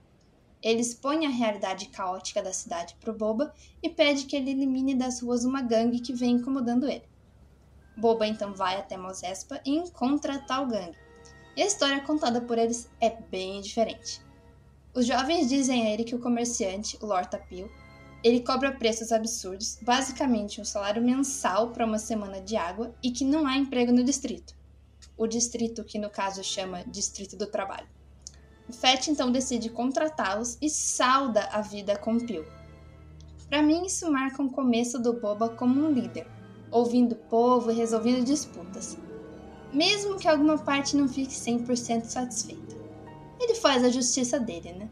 ele 0.65 0.81
expõe 0.81 1.27
a 1.27 1.29
realidade 1.29 1.89
caótica 1.89 2.43
da 2.43 2.51
cidade 2.51 2.97
para 2.99 3.11
o 3.11 3.15
Boba 3.15 3.53
e 3.83 3.91
pede 3.91 4.25
que 4.25 4.35
ele 4.35 4.51
elimine 4.51 4.95
das 4.95 5.21
ruas 5.21 5.45
uma 5.45 5.61
gangue 5.61 6.01
que 6.01 6.15
vem 6.15 6.37
incomodando 6.37 6.89
ele. 6.89 7.05
Boba 7.95 8.27
então 8.27 8.55
vai 8.55 8.77
até 8.77 8.97
Mos 8.97 9.23
Espa 9.23 9.61
e 9.63 9.73
encontra 9.73 10.39
tal 10.39 10.67
gangue. 10.67 10.97
E 11.55 11.63
a 11.63 11.67
história 11.67 12.01
contada 12.01 12.41
por 12.41 12.57
eles 12.57 12.91
é 12.99 13.11
bem 13.11 13.61
diferente. 13.61 14.24
Os 14.95 15.07
jovens 15.07 15.49
dizem 15.49 15.85
a 15.85 15.91
ele 15.91 16.05
que 16.05 16.15
o 16.15 16.21
comerciante, 16.21 16.97
Lord 17.03 17.29
Tapil, 17.29 17.69
ele 18.23 18.41
cobra 18.41 18.71
preços 18.71 19.11
absurdos, 19.11 19.77
basicamente 19.83 20.61
um 20.61 20.65
salário 20.65 21.03
mensal 21.03 21.73
para 21.73 21.85
uma 21.85 21.99
semana 21.99 22.41
de 22.41 22.57
água 22.57 22.95
e 23.03 23.11
que 23.11 23.25
não 23.25 23.45
há 23.45 23.57
emprego 23.57 23.91
no 23.91 24.05
distrito. 24.05 24.55
O 25.17 25.27
distrito 25.27 25.83
que 25.83 25.99
no 25.99 26.09
caso 26.09 26.45
chama 26.45 26.85
Distrito 26.87 27.37
do 27.37 27.47
Trabalho. 27.47 27.89
Fett 28.71 29.11
então 29.11 29.33
decide 29.33 29.69
contratá-los 29.69 30.57
e 30.63 30.71
salda 30.71 31.49
a 31.53 31.61
vida 31.61 31.99
com 31.99 32.19
Pil. 32.19 32.45
Para 33.49 33.63
mim, 33.63 33.85
isso 33.85 34.11
marca 34.11 34.41
um 34.41 34.49
começo 34.49 34.99
do 34.99 35.13
Boba 35.13 35.49
como 35.49 35.85
um 35.85 35.91
líder, 35.91 36.27
ouvindo 36.71 37.13
o 37.13 37.29
povo 37.29 37.73
e 37.73 37.75
resolvendo 37.75 38.25
disputas, 38.25 38.97
mesmo 39.73 40.17
que 40.19 40.29
alguma 40.29 40.57
parte 40.57 40.97
não 40.97 41.09
fique 41.09 41.35
100% 41.35 42.05
satisfeita. 42.05 42.84
Ele 43.39 43.55
faz 43.55 43.85
a 43.85 43.91
justiça 43.91 44.39
dele, 44.39 44.73
né? 44.73 44.89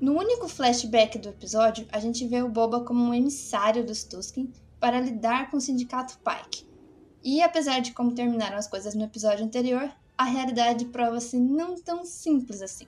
No 0.00 0.12
único 0.12 0.48
flashback 0.48 1.18
do 1.18 1.30
episódio, 1.30 1.86
a 1.90 1.98
gente 1.98 2.26
vê 2.26 2.42
o 2.42 2.48
Boba 2.48 2.84
como 2.84 3.02
um 3.02 3.14
emissário 3.14 3.84
dos 3.84 4.04
Tusken 4.04 4.52
para 4.78 5.00
lidar 5.00 5.50
com 5.50 5.56
o 5.56 5.60
sindicato 5.60 6.18
Pike. 6.18 6.66
E 7.24 7.42
apesar 7.42 7.80
de 7.80 7.92
como 7.92 8.14
terminaram 8.14 8.56
as 8.56 8.68
coisas 8.68 8.94
no 8.94 9.04
episódio 9.04 9.44
anterior, 9.44 9.90
a 10.16 10.24
realidade 10.24 10.84
prova-se 10.86 11.38
não 11.38 11.74
tão 11.74 12.04
simples 12.04 12.62
assim. 12.62 12.86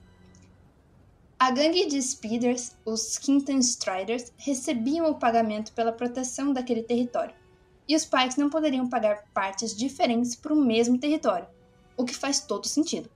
A 1.37 1.51
gangue 1.51 1.87
de 1.87 2.01
Speeders, 2.01 2.75
os 2.85 3.17
Quinton 3.17 3.59
Striders, 3.59 4.31
recebiam 4.37 5.09
o 5.09 5.17
pagamento 5.17 5.73
pela 5.73 5.91
proteção 5.91 6.53
daquele 6.53 6.83
território, 6.83 7.33
e 7.87 7.95
os 7.95 8.05
Pikes 8.05 8.35
não 8.37 8.49
poderiam 8.49 8.87
pagar 8.87 9.23
partes 9.33 9.75
diferentes 9.75 10.35
para 10.35 10.53
o 10.53 10.61
mesmo 10.61 10.99
território, 10.99 11.47
o 11.97 12.05
que 12.05 12.13
faz 12.13 12.41
todo 12.41 12.67
sentido. 12.67 13.09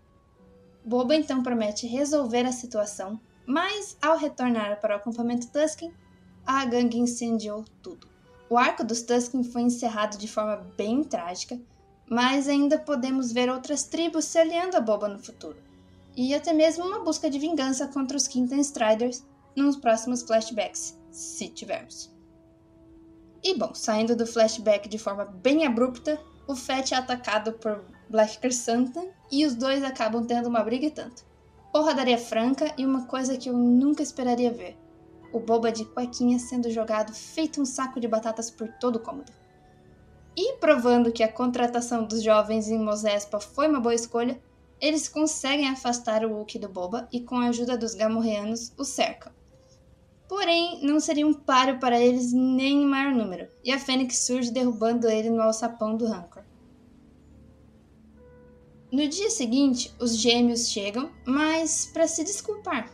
Boba 0.86 1.16
então 1.16 1.42
promete 1.42 1.88
resolver 1.88 2.46
a 2.46 2.52
situação, 2.52 3.20
mas 3.46 3.98
ao 4.02 4.18
retornar 4.18 4.80
para 4.82 4.96
o 4.96 4.98
acampamento 4.98 5.48
Tusken, 5.48 5.94
a 6.46 6.66
gangue 6.66 7.00
incendiou 7.00 7.64
tudo. 7.82 8.08
O 8.50 8.58
arco 8.58 8.84
dos 8.84 9.02
Tusken 9.02 9.44
foi 9.44 9.62
encerrado 9.62 10.18
de 10.18 10.28
forma 10.28 10.58
bem 10.78 11.04
trágica, 11.04 11.60
mas 12.10 12.50
ainda 12.50 12.78
podemos 12.78 13.32
ver 13.32 13.50
outras 13.50 13.84
tribos 13.84 14.26
se 14.26 14.38
aliando 14.38 14.76
a 14.76 14.82
Boba 14.82 15.08
no 15.08 15.20
futuro, 15.20 15.58
e 16.16 16.36
até 16.36 16.54
mesmo 16.54 16.86
uma 16.86 17.00
busca 17.00 17.30
de 17.30 17.40
vingança 17.40 17.88
contra 17.88 18.18
os 18.18 18.28
Quinten 18.28 18.60
Striders 18.60 19.26
nos 19.56 19.78
próximos 19.78 20.22
flashbacks, 20.22 21.00
se 21.10 21.48
tivermos. 21.48 22.14
E 23.44 23.58
bom, 23.58 23.74
saindo 23.74 24.16
do 24.16 24.28
flashback 24.28 24.88
de 24.88 24.98
forma 24.98 25.26
bem 25.26 25.66
abrupta, 25.66 26.20
o 26.48 26.56
Fett 26.56 26.94
é 26.94 26.98
atacado 26.98 27.54
por 27.54 27.84
Black 28.14 28.38
Krrsantan 28.38 29.08
e 29.32 29.44
os 29.44 29.56
dois 29.56 29.84
acabam 29.84 30.24
tendo 30.24 30.48
uma 30.48 30.64
briga 30.64 30.86
e 30.86 30.92
tanto. 30.92 31.26
Porradaria 31.72 32.20
franca 32.20 32.72
e 32.78 32.86
uma 32.86 33.08
coisa 33.08 33.36
que 33.36 33.50
eu 33.50 33.58
nunca 33.58 34.04
esperaria 34.04 34.54
ver. 34.54 34.78
o 35.32 35.40
Boba 35.40 35.72
de 35.72 35.84
cuequinha 35.84 36.38
sendo 36.38 36.70
jogado 36.70 37.12
feito 37.12 37.60
um 37.60 37.66
saco 37.66 38.00
de 38.00 38.08
batatas 38.08 38.52
por 38.52 38.68
todo 38.74 38.98
o 38.98 39.00
cômodo. 39.00 39.32
E 40.38 40.58
provando 40.58 41.12
que 41.12 41.24
a 41.24 41.32
contratação 41.32 42.06
dos 42.06 42.22
jovens 42.22 42.68
em 42.70 42.78
Mosespa 42.78 43.40
foi 43.40 43.68
uma 43.68 43.80
boa 43.80 43.96
escolha, 43.96 44.40
eles 44.80 45.10
conseguem 45.10 45.68
afastar 45.68 46.24
o 46.24 46.34
Wookiee 46.34 46.62
do 46.62 46.70
Boba 46.70 47.08
e 47.12 47.20
com 47.20 47.38
a 47.38 47.48
ajuda 47.48 47.76
dos 47.76 47.96
Gamorreanos 47.96 48.72
o 48.78 48.84
cercam. 48.84 49.32
Porém, 50.30 50.86
não 50.86 51.00
seria 51.00 51.26
um 51.26 51.34
páreo 51.34 51.80
para 51.80 52.00
eles 52.00 52.32
nem 52.32 52.84
em 52.84 52.86
maior 52.86 53.12
número, 53.12 53.48
e 53.64 53.72
a 53.72 53.80
Fênix 53.80 54.20
surge 54.20 54.52
derrubando 54.52 55.10
ele 55.10 55.32
no 55.32 55.42
alçapão 55.42 55.98
do 55.98 56.06
Rancor. 56.06 56.44
No 58.94 59.08
dia 59.08 59.32
seguinte, 59.32 59.92
os 60.00 60.16
gêmeos 60.16 60.70
chegam, 60.70 61.10
mas 61.26 61.90
para 61.92 62.08
se 62.08 62.24
desculpar. 62.24 62.92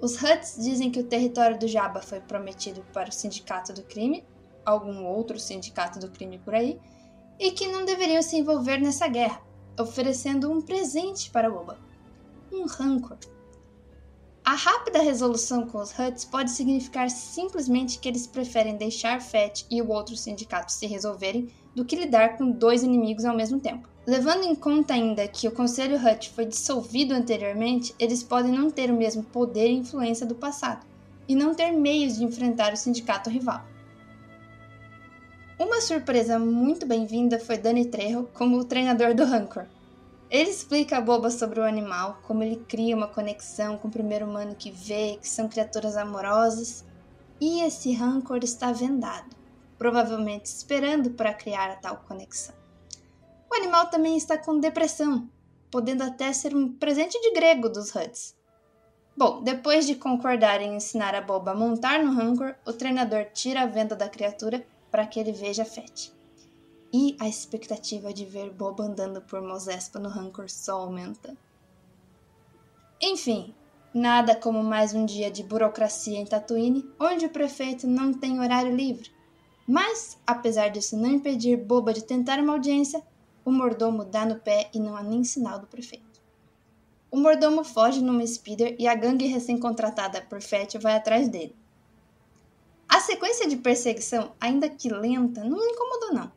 Os 0.00 0.14
Huts 0.14 0.56
dizem 0.58 0.90
que 0.90 1.00
o 1.00 1.04
território 1.04 1.58
do 1.58 1.68
Jabba 1.68 2.00
foi 2.00 2.18
prometido 2.18 2.82
para 2.94 3.10
o 3.10 3.12
Sindicato 3.12 3.74
do 3.74 3.82
Crime, 3.82 4.24
algum 4.64 5.04
outro 5.04 5.38
sindicato 5.38 5.98
do 5.98 6.10
crime 6.10 6.38
por 6.38 6.54
aí, 6.54 6.80
e 7.38 7.50
que 7.50 7.68
não 7.68 7.84
deveriam 7.84 8.22
se 8.22 8.38
envolver 8.38 8.78
nessa 8.78 9.06
guerra, 9.06 9.42
oferecendo 9.78 10.50
um 10.50 10.62
presente 10.62 11.30
para 11.30 11.50
Boba: 11.50 11.78
um 12.50 12.64
rancor. 12.64 13.18
A 14.42 14.54
rápida 14.54 15.02
resolução 15.02 15.66
com 15.66 15.76
os 15.76 15.90
Huts 15.90 16.24
pode 16.24 16.52
significar 16.52 17.10
simplesmente 17.10 17.98
que 17.98 18.08
eles 18.08 18.26
preferem 18.26 18.78
deixar 18.78 19.20
Fett 19.20 19.66
e 19.70 19.82
o 19.82 19.90
outro 19.90 20.16
sindicato 20.16 20.72
se 20.72 20.86
resolverem 20.86 21.50
do 21.74 21.84
que 21.84 21.96
lidar 21.96 22.38
com 22.38 22.50
dois 22.50 22.82
inimigos 22.82 23.26
ao 23.26 23.36
mesmo 23.36 23.60
tempo. 23.60 23.91
Levando 24.06 24.44
em 24.44 24.54
conta 24.54 24.94
ainda 24.94 25.28
que 25.28 25.46
o 25.46 25.52
Conselho 25.52 25.96
Hut 25.96 26.30
foi 26.30 26.44
dissolvido 26.44 27.14
anteriormente, 27.14 27.94
eles 27.98 28.22
podem 28.22 28.52
não 28.52 28.70
ter 28.70 28.90
o 28.90 28.96
mesmo 28.96 29.22
poder 29.22 29.68
e 29.68 29.76
influência 29.76 30.26
do 30.26 30.34
passado, 30.34 30.84
e 31.28 31.34
não 31.34 31.54
ter 31.54 31.70
meios 31.70 32.16
de 32.16 32.24
enfrentar 32.24 32.72
o 32.72 32.76
sindicato 32.76 33.30
rival. 33.30 33.62
Uma 35.58 35.80
surpresa 35.80 36.38
muito 36.38 36.84
bem-vinda 36.84 37.38
foi 37.38 37.56
Danny 37.56 37.84
Trejo 37.84 38.28
como 38.34 38.58
o 38.58 38.64
treinador 38.64 39.14
do 39.14 39.24
Rancor, 39.24 39.66
ele 40.32 40.48
explica 40.48 40.96
a 40.96 41.00
boba 41.02 41.30
sobre 41.30 41.60
o 41.60 41.62
animal, 41.62 42.18
como 42.22 42.42
ele 42.42 42.56
cria 42.56 42.96
uma 42.96 43.06
conexão 43.06 43.76
com 43.76 43.88
o 43.88 43.90
primeiro 43.90 44.24
humano 44.24 44.54
que 44.54 44.70
vê, 44.70 45.18
que 45.20 45.28
são 45.28 45.46
criaturas 45.46 45.94
amorosas, 45.94 46.86
e 47.38 47.60
esse 47.60 47.92
rancor 47.92 48.38
está 48.42 48.72
vendado, 48.72 49.36
provavelmente 49.76 50.46
esperando 50.46 51.10
para 51.10 51.34
criar 51.34 51.70
a 51.70 51.76
tal 51.76 51.98
conexão. 52.08 52.61
O 53.52 53.54
animal 53.54 53.90
também 53.90 54.16
está 54.16 54.38
com 54.38 54.58
depressão, 54.58 55.28
podendo 55.70 56.02
até 56.02 56.32
ser 56.32 56.56
um 56.56 56.72
presente 56.72 57.20
de 57.20 57.32
grego 57.34 57.68
dos 57.68 57.94
Huds. 57.94 58.34
Bom, 59.14 59.42
depois 59.42 59.86
de 59.86 59.94
concordar 59.94 60.62
em 60.62 60.76
ensinar 60.76 61.14
a 61.14 61.20
boba 61.20 61.50
a 61.50 61.54
montar 61.54 62.02
no 62.02 62.14
rancor, 62.14 62.54
o 62.66 62.72
treinador 62.72 63.26
tira 63.34 63.60
a 63.60 63.66
venda 63.66 63.94
da 63.94 64.08
criatura 64.08 64.66
para 64.90 65.06
que 65.06 65.20
ele 65.20 65.32
veja 65.32 65.66
Fett 65.66 66.12
e 66.92 67.16
a 67.18 67.26
expectativa 67.26 68.12
de 68.12 68.24
ver 68.24 68.50
Boba 68.50 68.84
andando 68.84 69.22
por 69.22 69.40
Mosespa 69.40 69.98
no 69.98 70.10
Rancor 70.10 70.50
só 70.50 70.80
aumenta. 70.80 71.34
Enfim, 73.00 73.54
nada 73.94 74.36
como 74.36 74.62
mais 74.62 74.92
um 74.92 75.06
dia 75.06 75.30
de 75.30 75.42
burocracia 75.42 76.18
em 76.18 76.26
Tatooine, 76.26 76.88
onde 77.00 77.24
o 77.26 77.30
prefeito 77.30 77.86
não 77.86 78.12
tem 78.12 78.38
horário 78.40 78.76
livre. 78.76 79.10
Mas, 79.66 80.18
apesar 80.26 80.68
disso 80.68 80.96
não 80.96 81.10
impedir 81.10 81.56
Boba 81.56 81.94
de 81.94 82.04
tentar 82.04 82.38
uma 82.38 82.52
audiência, 82.52 83.02
o 83.44 83.50
mordomo 83.50 84.04
dá 84.04 84.24
no 84.24 84.36
pé 84.36 84.70
e 84.72 84.80
não 84.80 84.96
há 84.96 85.02
nem 85.02 85.24
sinal 85.24 85.58
do 85.58 85.66
prefeito. 85.66 86.20
O 87.10 87.16
mordomo 87.16 87.62
foge 87.62 88.02
numa 88.02 88.26
speeder 88.26 88.74
e 88.78 88.88
a 88.88 88.94
gangue 88.94 89.26
recém-contratada 89.26 90.22
por 90.22 90.40
Fett 90.40 90.78
vai 90.78 90.94
atrás 90.94 91.28
dele. 91.28 91.54
A 92.88 93.00
sequência 93.00 93.48
de 93.48 93.56
perseguição, 93.56 94.32
ainda 94.40 94.68
que 94.68 94.88
lenta, 94.88 95.44
não 95.44 95.58
me 95.58 95.72
incomodou 95.72 96.14
não. 96.14 96.32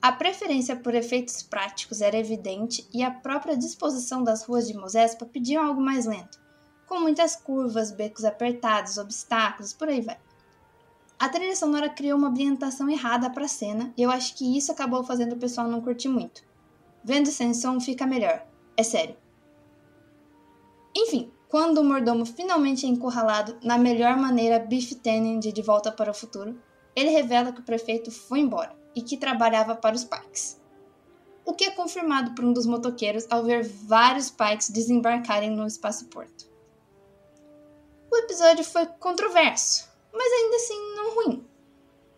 A 0.00 0.12
preferência 0.12 0.76
por 0.76 0.94
efeitos 0.94 1.42
práticos 1.42 2.00
era 2.00 2.16
evidente 2.16 2.86
e 2.92 3.02
a 3.02 3.10
própria 3.10 3.56
disposição 3.56 4.22
das 4.22 4.44
ruas 4.44 4.68
de 4.68 4.74
Mosespa 4.74 5.26
pediam 5.26 5.64
algo 5.64 5.80
mais 5.80 6.06
lento, 6.06 6.38
com 6.86 7.00
muitas 7.00 7.34
curvas, 7.34 7.90
becos 7.90 8.24
apertados, 8.24 8.96
obstáculos, 8.96 9.72
por 9.72 9.88
aí 9.88 10.00
vai. 10.00 10.18
A 11.18 11.28
trilha 11.28 11.56
sonora 11.56 11.88
criou 11.88 12.16
uma 12.16 12.28
ambientação 12.28 12.88
errada 12.88 13.28
para 13.28 13.44
a 13.44 13.48
cena 13.48 13.92
e 13.96 14.02
eu 14.02 14.10
acho 14.10 14.36
que 14.36 14.56
isso 14.56 14.70
acabou 14.70 15.02
fazendo 15.02 15.32
o 15.32 15.38
pessoal 15.38 15.66
não 15.66 15.80
curtir 15.80 16.08
muito. 16.08 16.44
Vendo 17.02 17.26
sem 17.26 17.52
som 17.52 17.80
fica 17.80 18.06
melhor, 18.06 18.46
é 18.76 18.84
sério. 18.84 19.16
Enfim, 20.96 21.32
quando 21.48 21.78
o 21.78 21.84
mordomo 21.84 22.24
finalmente 22.24 22.86
é 22.86 22.88
encurralado 22.88 23.56
na 23.64 23.76
melhor 23.76 24.16
maneira 24.16 24.60
Biff 24.60 24.94
Tannen 24.94 25.40
de 25.40 25.50
De 25.50 25.60
Volta 25.60 25.90
para 25.90 26.10
o 26.12 26.14
Futuro, 26.14 26.56
ele 26.94 27.10
revela 27.10 27.52
que 27.52 27.60
o 27.60 27.64
prefeito 27.64 28.12
foi 28.12 28.38
embora 28.38 28.76
e 28.94 29.02
que 29.02 29.16
trabalhava 29.16 29.74
para 29.74 29.96
os 29.96 30.04
Pikes. 30.04 30.60
O 31.44 31.52
que 31.52 31.64
é 31.64 31.70
confirmado 31.70 32.32
por 32.34 32.44
um 32.44 32.52
dos 32.52 32.66
motoqueiros 32.66 33.26
ao 33.28 33.42
ver 33.42 33.64
vários 33.64 34.30
Pikes 34.30 34.70
desembarcarem 34.70 35.50
no 35.50 35.66
espaço-porto. 35.66 36.46
O 38.10 38.16
episódio 38.18 38.64
foi 38.64 38.86
controverso, 38.86 39.87
mas 40.12 40.32
ainda 40.32 40.56
assim 40.56 40.96
não 40.96 41.14
ruim. 41.14 41.46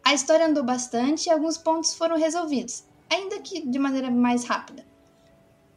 A 0.05 0.14
história 0.14 0.46
andou 0.46 0.64
bastante 0.64 1.26
e 1.26 1.31
alguns 1.31 1.59
pontos 1.59 1.94
foram 1.94 2.16
resolvidos, 2.16 2.85
ainda 3.09 3.38
que 3.40 3.66
de 3.66 3.79
maneira 3.79 4.11
mais 4.11 4.44
rápida. 4.44 4.85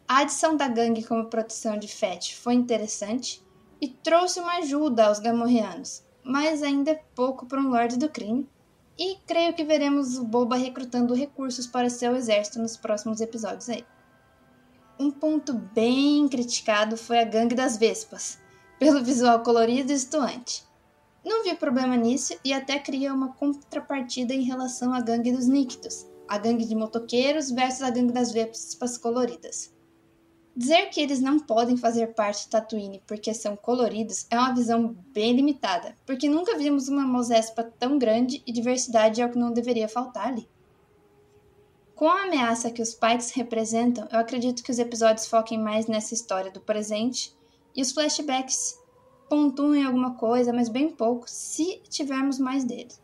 A 0.08 0.20
adição 0.20 0.56
da 0.56 0.68
gangue 0.68 1.04
como 1.04 1.30
proteção 1.30 1.78
de 1.78 1.88
Fett 1.88 2.36
foi 2.36 2.54
interessante 2.54 3.44
e 3.82 3.88
trouxe 3.88 4.40
uma 4.40 4.58
ajuda 4.58 5.08
aos 5.08 5.20
Gamorreanos, 5.20 6.04
mas 6.24 6.64
ainda 6.64 6.92
é 6.92 7.04
pouco 7.16 7.46
para 7.46 7.60
um 7.60 7.70
Lorde 7.70 7.98
do 7.98 8.10
Crime 8.10 8.48
e 8.98 9.18
creio 9.26 9.54
que 9.54 9.64
veremos 9.64 10.18
o 10.18 10.24
Boba 10.24 10.56
recrutando 10.56 11.14
recursos 11.14 11.66
para 11.68 11.90
seu 11.90 12.16
exército 12.16 12.60
nos 12.60 12.78
próximos 12.78 13.22
episódios 13.22 13.70
aí. 13.70 13.86
Um 15.00 15.10
ponto 15.10 15.54
bem 15.54 16.28
criticado 16.28 16.96
foi 16.96 17.20
a 17.20 17.24
Gangue 17.24 17.56
das 17.56 17.78
Vespas, 17.78 18.40
pelo 18.80 19.04
visual 19.04 19.42
colorido 19.42 19.92
e 19.92 19.96
estuante. 19.96 20.64
Não 21.24 21.44
vi 21.44 21.56
problema 21.56 21.96
nisso 21.96 22.36
e 22.44 22.52
até 22.52 22.78
cria 22.78 23.14
uma 23.14 23.34
contrapartida 23.34 24.34
em 24.34 24.44
relação 24.44 24.94
à 24.94 25.00
Gangue 25.00 25.32
dos 25.32 25.48
Nictos, 25.48 26.06
a 26.28 26.38
gangue 26.38 26.66
de 26.66 26.76
motoqueiros 26.76 27.50
versus 27.50 27.82
a 27.82 27.90
Gangue 27.90 28.12
das 28.12 28.32
Vespas 28.32 28.98
coloridas. 28.98 29.74
Dizer 30.56 30.90
que 30.90 31.02
eles 31.02 31.20
não 31.20 31.40
podem 31.40 31.78
fazer 31.78 32.14
parte 32.14 32.44
de 32.44 32.50
Tatooine 32.50 33.02
porque 33.08 33.34
são 33.34 33.56
coloridos 33.56 34.28
é 34.30 34.38
uma 34.38 34.54
visão 34.54 34.96
bem 35.12 35.34
limitada, 35.34 35.96
porque 36.06 36.30
nunca 36.30 36.58
vimos 36.58 36.88
uma 36.90 37.08
Mosespa 37.08 37.64
tão 37.64 37.98
grande 37.98 38.44
e 38.46 38.52
diversidade 38.52 39.22
é 39.22 39.26
o 39.26 39.32
que 39.32 39.40
não 39.40 39.52
deveria 39.52 39.88
faltar 39.88 40.28
ali. 40.28 40.48
Com 41.96 42.08
a 42.08 42.24
ameaça 42.24 42.70
que 42.70 42.82
os 42.82 42.94
Pikes 42.94 43.32
representam, 43.32 44.08
eu 44.12 44.20
acredito 44.20 44.62
que 44.62 44.72
os 44.72 44.78
episódios 44.78 45.26
foquem 45.26 45.58
mais 45.58 45.88
nessa 45.88 46.14
história 46.14 46.52
do 46.52 46.60
presente 46.60 47.36
e 47.76 47.82
os 47.82 47.92
flashbacks 47.92 48.78
pontuem 49.34 49.84
alguma 49.84 50.14
coisa, 50.14 50.54
mas 50.54 50.70
bem 50.70 50.92
pouco, 50.92 51.26
se 51.28 51.82
tivermos 51.90 52.38
mais 52.38 52.64
deles. 52.64 53.02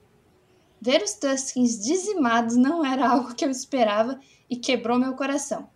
Ver 0.80 1.02
os 1.02 1.13
Tuskens 1.13 1.84
dizimados 1.84 2.56
não 2.56 2.86
era 2.86 3.10
algo 3.10 3.34
que 3.34 3.44
eu 3.44 3.50
esperava 3.50 4.20
e 4.48 4.56
quebrou 4.56 5.00
meu 5.00 5.13
coração. 5.13 5.68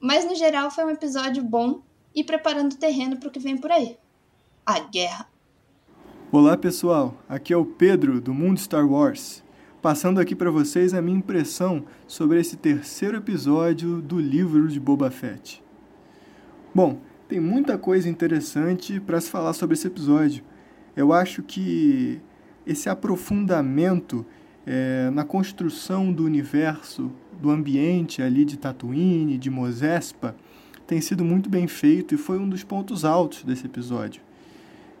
Mas 0.00 0.24
no 0.24 0.34
geral 0.34 0.70
foi 0.70 0.86
um 0.86 0.90
episódio 0.90 1.44
bom 1.44 1.82
e 2.14 2.24
preparando 2.24 2.72
o 2.72 2.78
terreno 2.78 3.18
para 3.18 3.28
o 3.28 3.30
que 3.30 3.38
vem 3.38 3.58
por 3.58 3.70
aí. 3.70 3.98
A 4.64 4.80
guerra. 4.80 5.28
Olá 6.32 6.56
pessoal, 6.56 7.14
aqui 7.28 7.52
é 7.52 7.56
o 7.58 7.66
Pedro 7.66 8.22
do 8.22 8.32
Mundo 8.32 8.58
Star 8.58 8.90
Wars, 8.90 9.44
passando 9.82 10.18
aqui 10.18 10.34
para 10.34 10.50
vocês 10.50 10.94
a 10.94 11.02
minha 11.02 11.18
impressão 11.18 11.84
sobre 12.06 12.40
esse 12.40 12.56
terceiro 12.56 13.18
episódio 13.18 14.00
do 14.00 14.18
livro 14.18 14.66
de 14.66 14.80
Boba 14.80 15.10
Fett. 15.10 15.62
Bom, 16.74 17.00
tem 17.30 17.38
muita 17.38 17.78
coisa 17.78 18.08
interessante 18.08 18.98
para 18.98 19.20
se 19.20 19.30
falar 19.30 19.52
sobre 19.52 19.74
esse 19.74 19.86
episódio. 19.86 20.42
Eu 20.96 21.12
acho 21.12 21.44
que 21.44 22.20
esse 22.66 22.88
aprofundamento 22.88 24.26
é, 24.66 25.08
na 25.10 25.22
construção 25.22 26.12
do 26.12 26.24
universo 26.24 27.12
do 27.40 27.48
ambiente 27.48 28.20
ali 28.20 28.44
de 28.44 28.58
Tatooine, 28.58 29.38
de 29.38 29.48
Mosespa, 29.48 30.34
tem 30.88 31.00
sido 31.00 31.24
muito 31.24 31.48
bem 31.48 31.68
feito 31.68 32.16
e 32.16 32.18
foi 32.18 32.36
um 32.36 32.48
dos 32.48 32.64
pontos 32.64 33.04
altos 33.04 33.44
desse 33.44 33.64
episódio. 33.64 34.20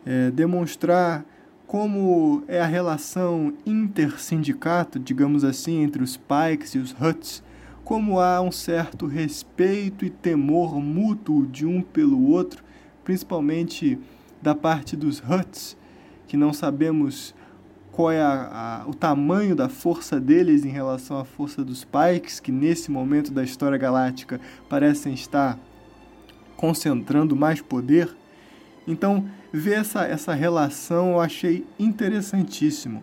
É, 0.06 0.30
demonstrar 0.30 1.26
como 1.66 2.44
é 2.46 2.60
a 2.60 2.66
relação 2.66 3.52
intersindicato, 3.66 5.00
digamos 5.00 5.42
assim, 5.42 5.82
entre 5.82 6.00
os 6.00 6.16
Pikes 6.16 6.76
e 6.76 6.78
os 6.78 6.92
Huts, 6.92 7.42
como 7.90 8.20
há 8.20 8.40
um 8.40 8.52
certo 8.52 9.04
respeito 9.08 10.04
e 10.04 10.10
temor 10.10 10.80
mútuo 10.80 11.44
de 11.44 11.66
um 11.66 11.82
pelo 11.82 12.30
outro, 12.30 12.62
principalmente 13.02 13.98
da 14.40 14.54
parte 14.54 14.94
dos 14.94 15.18
Huts, 15.18 15.76
que 16.28 16.36
não 16.36 16.52
sabemos 16.52 17.34
qual 17.90 18.12
é 18.12 18.22
a, 18.22 18.84
a, 18.84 18.88
o 18.88 18.94
tamanho 18.94 19.56
da 19.56 19.68
força 19.68 20.20
deles 20.20 20.64
em 20.64 20.68
relação 20.68 21.18
à 21.18 21.24
força 21.24 21.64
dos 21.64 21.84
Pikes, 21.84 22.38
que 22.38 22.52
nesse 22.52 22.92
momento 22.92 23.32
da 23.32 23.42
história 23.42 23.76
galáctica 23.76 24.40
parecem 24.68 25.12
estar 25.12 25.58
concentrando 26.56 27.34
mais 27.34 27.60
poder. 27.60 28.16
Então, 28.86 29.28
ver 29.52 29.80
essa, 29.80 30.04
essa 30.04 30.32
relação 30.32 31.14
eu 31.14 31.20
achei 31.20 31.66
interessantíssimo. 31.76 33.02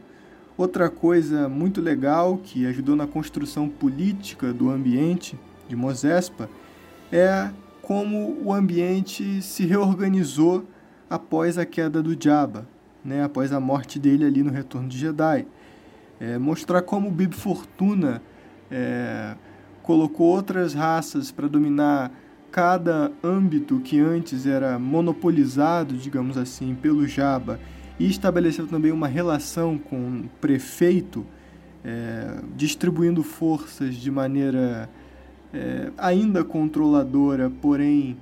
Outra 0.57 0.89
coisa 0.89 1.47
muito 1.47 1.79
legal 1.79 2.39
que 2.43 2.65
ajudou 2.65 2.95
na 2.95 3.05
construção 3.05 3.69
política 3.69 4.51
do 4.51 4.71
ambiente 4.71 5.37
de 5.69 5.75
Mosespa 5.75 6.49
é 7.11 7.51
como 7.79 8.35
o 8.43 8.51
ambiente 8.51 9.39
se 9.43 9.67
reorganizou 9.67 10.65
após 11.07 11.59
a 11.59 11.65
queda 11.65 12.01
do 12.01 12.17
Jabba, 12.19 12.67
né, 13.05 13.23
após 13.23 13.53
a 13.53 13.59
morte 13.59 13.99
dele 13.99 14.25
ali 14.25 14.41
no 14.41 14.51
Retorno 14.51 14.89
de 14.89 14.97
Jedi. 14.97 15.45
É, 16.19 16.39
mostrar 16.39 16.81
como 16.81 17.07
o 17.07 17.11
Bib 17.11 17.35
Fortuna 17.35 18.19
é, 18.71 19.35
colocou 19.83 20.25
outras 20.25 20.73
raças 20.73 21.31
para 21.31 21.47
dominar 21.47 22.11
cada 22.51 23.11
âmbito 23.23 23.79
que 23.79 23.99
antes 23.99 24.47
era 24.47 24.79
monopolizado, 24.79 25.95
digamos 25.95 26.35
assim, 26.35 26.73
pelo 26.73 27.07
Jabba 27.07 27.59
e 27.99 28.07
estabeleceu 28.07 28.67
também 28.67 28.91
uma 28.91 29.07
relação 29.07 29.77
com 29.77 30.21
o 30.21 30.29
prefeito, 30.39 31.25
é, 31.83 32.39
distribuindo 32.55 33.23
forças 33.23 33.95
de 33.95 34.11
maneira 34.11 34.89
é, 35.53 35.91
ainda 35.97 36.43
controladora, 36.43 37.51
porém 37.61 38.17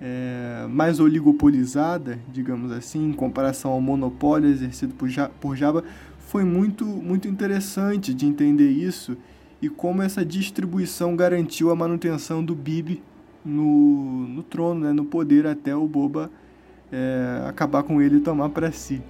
é, 0.00 0.66
mais 0.68 1.00
oligopolizada, 1.00 2.18
digamos 2.32 2.72
assim, 2.72 3.10
em 3.10 3.12
comparação 3.12 3.72
ao 3.72 3.80
monopólio 3.80 4.48
exercido 4.48 4.94
por, 4.94 5.08
por 5.40 5.56
Jabba, 5.56 5.84
foi 6.18 6.44
muito, 6.44 6.84
muito 6.84 7.28
interessante 7.28 8.14
de 8.14 8.26
entender 8.26 8.70
isso 8.70 9.16
e 9.60 9.68
como 9.68 10.02
essa 10.02 10.24
distribuição 10.24 11.16
garantiu 11.16 11.70
a 11.70 11.76
manutenção 11.76 12.44
do 12.44 12.54
Bibi 12.54 13.02
no, 13.44 14.26
no 14.28 14.42
trono, 14.42 14.80
né, 14.80 14.92
no 14.92 15.04
poder, 15.04 15.46
até 15.46 15.74
o 15.74 15.86
Boba 15.86 16.30
é, 16.92 17.48
acabar 17.48 17.82
com 17.82 18.00
ele 18.00 18.16
e 18.16 18.20
tomar 18.20 18.48
para 18.50 18.70
si. 18.72 19.02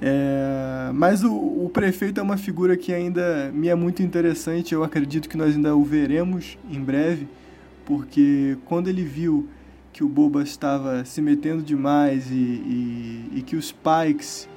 É, 0.00 0.90
mas 0.92 1.22
o, 1.22 1.32
o, 1.32 1.70
prefeito 1.72 2.20
é 2.20 2.22
uma 2.22 2.36
figura 2.36 2.76
que 2.76 2.92
ainda 2.92 3.50
me 3.54 3.68
é 3.68 3.74
muito 3.74 4.02
interessante, 4.02 4.74
eu 4.74 4.82
acredito 4.82 5.28
que 5.28 5.36
nós 5.36 5.54
ainda 5.54 5.74
o 5.74 5.84
veremos 5.84 6.58
em 6.70 6.80
breve, 6.80 7.28
porque 7.86 8.58
quando 8.66 8.88
ele 8.88 9.04
viu 9.04 9.48
que 9.92 10.02
o 10.02 10.08
Boba 10.08 10.42
estava 10.42 11.04
se 11.04 11.22
metendo 11.22 11.62
demais 11.62 12.30
e, 12.30 12.34
e, 12.34 13.30
e 13.36 13.42
que 13.42 13.56
os 13.56 13.72
Pikes 13.72 14.48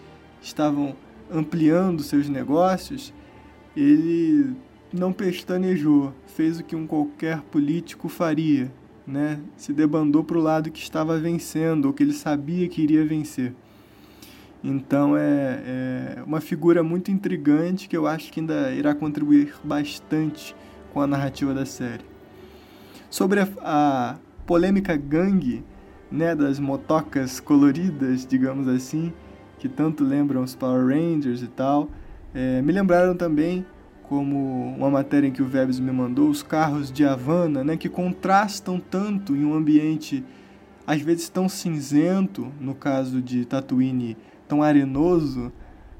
estavam 0.41 0.95
ampliando 1.31 2.01
seus 2.01 2.27
negócios, 2.27 3.13
ele 3.75 4.55
não 4.91 5.13
pestanejou, 5.13 6.13
fez 6.25 6.59
o 6.59 6.63
que 6.63 6.75
um 6.75 6.87
qualquer 6.87 7.41
político 7.41 8.09
faria, 8.09 8.71
né? 9.07 9.39
Se 9.55 9.71
debandou 9.71 10.23
para 10.23 10.37
o 10.37 10.41
lado 10.41 10.69
que 10.69 10.79
estava 10.79 11.17
vencendo, 11.17 11.85
ou 11.85 11.93
que 11.93 12.03
ele 12.03 12.13
sabia 12.13 12.67
que 12.67 12.81
iria 12.81 13.05
vencer. 13.05 13.53
Então 14.63 15.15
é, 15.15 15.63
é, 15.65 16.23
uma 16.25 16.41
figura 16.41 16.83
muito 16.83 17.09
intrigante 17.09 17.87
que 17.87 17.95
eu 17.95 18.05
acho 18.05 18.31
que 18.33 18.39
ainda 18.39 18.71
irá 18.73 18.93
contribuir 18.93 19.53
bastante 19.63 20.55
com 20.93 20.99
a 20.99 21.07
narrativa 21.07 21.53
da 21.53 21.65
série. 21.65 22.03
Sobre 23.09 23.39
a, 23.39 23.47
a 23.61 24.15
polêmica 24.45 24.97
gangue, 24.97 25.63
né, 26.11 26.35
das 26.35 26.59
motocas 26.59 27.39
coloridas, 27.39 28.25
digamos 28.25 28.67
assim, 28.67 29.13
que 29.59 29.69
tanto 29.69 30.03
lembram 30.03 30.43
os 30.43 30.55
Power 30.55 30.87
Rangers 30.87 31.41
e 31.41 31.47
tal, 31.47 31.89
é, 32.33 32.61
me 32.61 32.71
lembraram 32.71 33.15
também, 33.15 33.65
como 34.07 34.73
uma 34.77 34.89
matéria 34.89 35.27
em 35.27 35.31
que 35.31 35.41
o 35.41 35.45
Vebs 35.45 35.79
me 35.79 35.91
mandou, 35.91 36.29
os 36.29 36.41
carros 36.41 36.91
de 36.91 37.05
Havana, 37.05 37.63
né, 37.63 37.75
que 37.75 37.89
contrastam 37.89 38.79
tanto 38.79 39.35
em 39.35 39.43
um 39.43 39.53
ambiente 39.53 40.23
às 40.85 41.01
vezes 41.01 41.27
tão 41.27 41.49
cinzento, 41.49 42.47
no 42.61 42.73
caso 42.73 43.21
de 43.21 43.43
Tatooine, 43.43 44.15
tão 44.47 44.63
arenoso, 44.63 45.51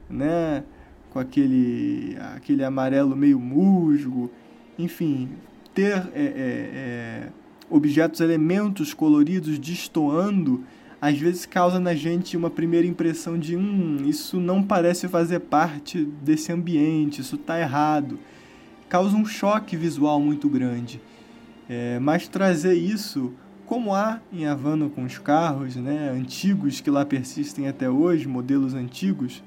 né, 0.10 0.64
com 1.12 1.20
aquele, 1.20 2.18
aquele 2.36 2.64
amarelo 2.64 3.14
meio 3.16 3.38
musgo, 3.38 4.32
enfim, 4.80 5.30
ter 5.74 5.98
é, 6.14 6.22
é, 6.22 6.32
é, 6.74 7.30
objetos, 7.70 8.22
elementos 8.22 8.94
coloridos 8.94 9.60
destoando 9.60 10.64
às 11.00 11.18
vezes 11.18 11.46
causa 11.46 11.80
na 11.80 11.94
gente 11.94 12.36
uma 12.36 12.50
primeira 12.50 12.88
impressão 12.88 13.38
de 13.38 13.56
hum, 13.56 13.98
isso 14.06 14.40
não 14.40 14.64
parece 14.64 15.08
fazer 15.08 15.40
parte 15.42 16.04
desse 16.04 16.52
ambiente, 16.52 17.22
isso 17.22 17.36
está 17.36 17.60
errado. 17.60 18.20
Causa 18.90 19.16
um 19.16 19.26
choque 19.26 19.76
visual 19.78 20.20
muito 20.20 20.50
grande. 20.50 21.00
É, 21.70 22.00
mas 22.00 22.28
trazer 22.28 22.74
isso, 22.74 23.34
como 23.66 23.94
há 23.94 24.22
em 24.32 24.46
Havana 24.46 24.90
com 24.90 25.04
os 25.04 25.18
carros 25.18 25.76
né, 25.76 26.10
antigos 26.10 26.80
que 26.80 26.90
lá 26.90 27.06
persistem 27.06 27.68
até 27.68 27.90
hoje, 27.90 28.28
modelos 28.28 28.74
antigos, 28.74 29.44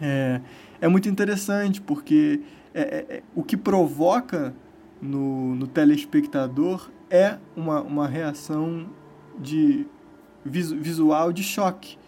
é, 0.00 0.40
é 0.80 0.88
muito 0.88 1.08
interessante, 1.08 1.80
porque 1.80 2.40
é, 2.74 2.80
é, 2.80 3.16
é 3.16 3.22
o 3.34 3.42
que 3.42 3.56
provoca 3.56 4.52
no, 5.00 5.54
no 5.54 5.66
telespectador 5.66 6.90
é 7.08 7.36
uma, 7.56 7.80
uma 7.82 8.08
reação 8.08 8.86
de 9.38 9.86
visual 10.44 11.32
de 11.32 11.42
choque. 11.42 11.98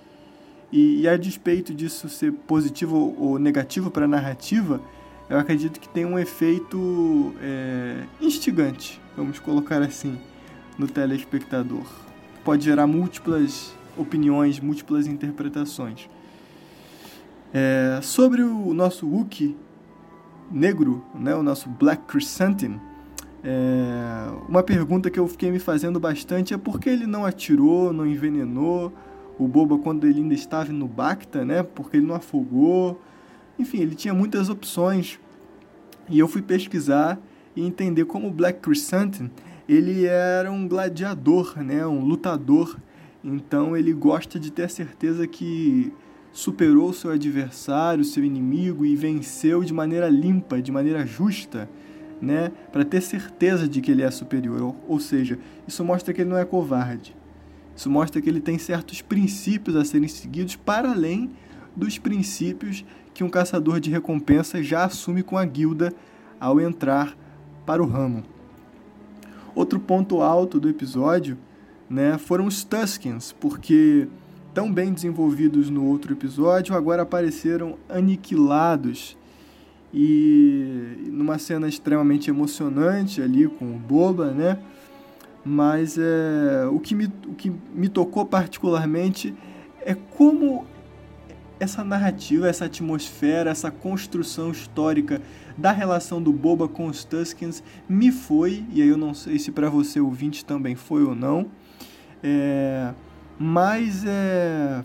E, 0.72 1.02
e 1.02 1.08
a 1.08 1.16
despeito 1.16 1.72
disso 1.72 2.08
ser 2.08 2.32
positivo 2.32 3.14
ou 3.18 3.38
negativo 3.38 3.90
para 3.90 4.06
a 4.06 4.08
narrativa, 4.08 4.80
eu 5.28 5.38
acredito 5.38 5.80
que 5.80 5.88
tem 5.88 6.04
um 6.04 6.18
efeito 6.18 7.34
é, 7.40 8.04
instigante, 8.20 9.00
vamos 9.16 9.38
colocar 9.38 9.80
assim, 9.82 10.18
no 10.78 10.86
telespectador. 10.86 11.86
Pode 12.44 12.64
gerar 12.64 12.86
múltiplas 12.86 13.72
opiniões, 13.96 14.60
múltiplas 14.60 15.06
interpretações. 15.06 16.08
É, 17.52 18.00
sobre 18.02 18.42
o 18.42 18.74
nosso 18.74 19.06
Wookie 19.06 19.56
negro, 20.50 21.04
né, 21.14 21.34
o 21.34 21.42
nosso 21.42 21.68
Black 21.68 22.02
Chrysanthemum, 22.08 22.80
é, 23.44 24.32
uma 24.48 24.62
pergunta 24.62 25.10
que 25.10 25.20
eu 25.20 25.28
fiquei 25.28 25.50
me 25.50 25.58
fazendo 25.58 26.00
bastante 26.00 26.54
é 26.54 26.56
por 26.56 26.80
que 26.80 26.88
ele 26.88 27.06
não 27.06 27.26
atirou, 27.26 27.92
não 27.92 28.06
envenenou 28.06 28.90
o 29.38 29.46
Boba 29.46 29.76
quando 29.76 30.06
ele 30.06 30.20
ainda 30.20 30.32
estava 30.32 30.72
no 30.72 30.88
Bacta, 30.88 31.44
né? 31.44 31.62
Porque 31.62 31.98
ele 31.98 32.06
não 32.06 32.14
afogou. 32.14 33.00
Enfim, 33.58 33.80
ele 33.80 33.94
tinha 33.94 34.14
muitas 34.14 34.48
opções. 34.48 35.20
E 36.08 36.18
eu 36.18 36.26
fui 36.26 36.40
pesquisar 36.40 37.20
e 37.54 37.62
entender 37.62 38.06
como 38.06 38.28
o 38.28 38.30
Black 38.30 38.60
Chrysanthemum 38.62 39.28
ele 39.68 40.04
era 40.06 40.50
um 40.50 40.66
gladiador, 40.68 41.58
né? 41.62 41.86
Um 41.86 42.04
lutador. 42.04 42.78
Então 43.22 43.76
ele 43.76 43.92
gosta 43.92 44.38
de 44.38 44.50
ter 44.50 44.64
a 44.64 44.68
certeza 44.68 45.26
que 45.26 45.92
superou 46.32 46.92
seu 46.92 47.10
adversário, 47.10 48.04
seu 48.04 48.24
inimigo 48.24 48.84
e 48.84 48.96
venceu 48.96 49.62
de 49.62 49.72
maneira 49.72 50.08
limpa, 50.08 50.60
de 50.60 50.72
maneira 50.72 51.06
justa 51.06 51.68
né, 52.24 52.50
para 52.72 52.84
ter 52.84 53.00
certeza 53.00 53.68
de 53.68 53.80
que 53.80 53.90
ele 53.90 54.02
é 54.02 54.10
superior. 54.10 54.60
Ou, 54.62 54.76
ou 54.88 55.00
seja, 55.00 55.38
isso 55.68 55.84
mostra 55.84 56.12
que 56.12 56.22
ele 56.22 56.30
não 56.30 56.38
é 56.38 56.44
covarde. 56.44 57.14
Isso 57.76 57.90
mostra 57.90 58.20
que 58.20 58.28
ele 58.28 58.40
tem 58.40 58.58
certos 58.58 59.02
princípios 59.02 59.76
a 59.76 59.84
serem 59.84 60.08
seguidos 60.08 60.56
para 60.56 60.90
além 60.90 61.30
dos 61.76 61.98
princípios 61.98 62.84
que 63.12 63.24
um 63.24 63.28
caçador 63.28 63.80
de 63.80 63.90
recompensa 63.90 64.62
já 64.62 64.84
assume 64.84 65.22
com 65.22 65.36
a 65.36 65.44
guilda 65.44 65.92
ao 66.40 66.60
entrar 66.60 67.16
para 67.66 67.82
o 67.82 67.86
ramo. 67.86 68.22
Outro 69.54 69.78
ponto 69.78 70.20
alto 70.20 70.58
do 70.58 70.68
episódio 70.68 71.38
né, 71.88 72.18
foram 72.18 72.46
os 72.46 72.64
Tuskens, 72.64 73.32
porque 73.32 74.08
tão 74.52 74.72
bem 74.72 74.92
desenvolvidos 74.92 75.68
no 75.68 75.84
outro 75.84 76.12
episódio, 76.12 76.74
agora 76.74 77.02
apareceram 77.02 77.76
aniquilados 77.88 79.16
e 79.94 81.08
numa 81.12 81.38
cena 81.38 81.68
extremamente 81.68 82.28
emocionante 82.28 83.22
ali 83.22 83.46
com 83.46 83.64
o 83.64 83.78
Boba, 83.78 84.32
né? 84.32 84.58
Mas 85.44 85.96
é, 85.96 86.66
o, 86.66 86.80
que 86.80 86.96
me, 86.96 87.04
o 87.28 87.34
que 87.34 87.52
me 87.72 87.88
tocou 87.88 88.26
particularmente 88.26 89.32
é 89.80 89.94
como 89.94 90.66
essa 91.60 91.84
narrativa, 91.84 92.48
essa 92.48 92.64
atmosfera, 92.64 93.50
essa 93.50 93.70
construção 93.70 94.50
histórica 94.50 95.22
da 95.56 95.70
relação 95.70 96.20
do 96.20 96.32
Boba 96.32 96.66
com 96.66 96.86
os 96.86 97.04
Tuskens 97.04 97.62
me 97.88 98.10
foi, 98.10 98.64
e 98.72 98.82
aí 98.82 98.88
eu 98.88 98.96
não 98.96 99.14
sei 99.14 99.38
se 99.38 99.52
para 99.52 99.70
você 99.70 100.00
ouvinte 100.00 100.44
também 100.44 100.74
foi 100.74 101.04
ou 101.04 101.14
não, 101.14 101.46
é, 102.20 102.92
mais 103.38 104.04
é, 104.04 104.82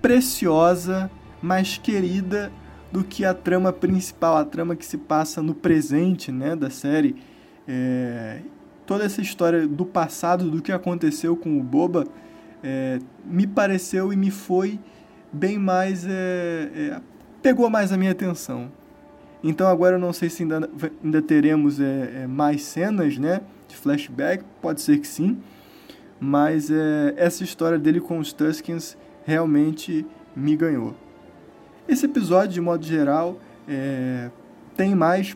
preciosa, 0.00 1.10
mais 1.42 1.78
querida 1.78 2.52
do 2.90 3.04
que 3.04 3.24
a 3.24 3.34
trama 3.34 3.72
principal, 3.72 4.36
a 4.36 4.44
trama 4.44 4.74
que 4.74 4.84
se 4.84 4.96
passa 4.96 5.42
no 5.42 5.54
presente 5.54 6.32
né, 6.32 6.56
da 6.56 6.70
série. 6.70 7.16
É, 7.66 8.40
toda 8.86 9.04
essa 9.04 9.20
história 9.20 9.66
do 9.66 9.84
passado, 9.84 10.50
do 10.50 10.62
que 10.62 10.72
aconteceu 10.72 11.36
com 11.36 11.58
o 11.58 11.62
Boba, 11.62 12.06
é, 12.62 12.98
me 13.24 13.46
pareceu 13.46 14.12
e 14.12 14.16
me 14.16 14.30
foi 14.30 14.80
bem 15.32 15.58
mais. 15.58 16.06
É, 16.06 16.70
é 16.74 17.00
pegou 17.42 17.68
mais 17.70 17.92
a 17.92 17.96
minha 17.96 18.10
atenção. 18.10 18.72
Então 19.44 19.68
agora 19.68 19.96
eu 19.96 20.00
não 20.00 20.12
sei 20.12 20.28
se 20.28 20.42
ainda, 20.42 20.68
ainda 21.04 21.22
teremos 21.22 21.78
é, 21.78 22.22
é, 22.22 22.26
mais 22.26 22.62
cenas 22.62 23.16
né, 23.16 23.40
de 23.68 23.76
flashback, 23.76 24.42
pode 24.60 24.80
ser 24.80 24.98
que 24.98 25.06
sim, 25.06 25.38
mas 26.18 26.68
essa 27.16 27.44
história 27.44 27.78
dele 27.78 28.00
com 28.00 28.18
os 28.18 28.32
Tuskens 28.32 28.98
realmente 29.24 30.04
me 30.34 30.56
ganhou. 30.56 30.96
Esse 31.88 32.04
episódio, 32.04 32.52
de 32.52 32.60
modo 32.60 32.84
geral, 32.84 33.40
é, 33.66 34.30
tem 34.76 34.94
mais 34.94 35.34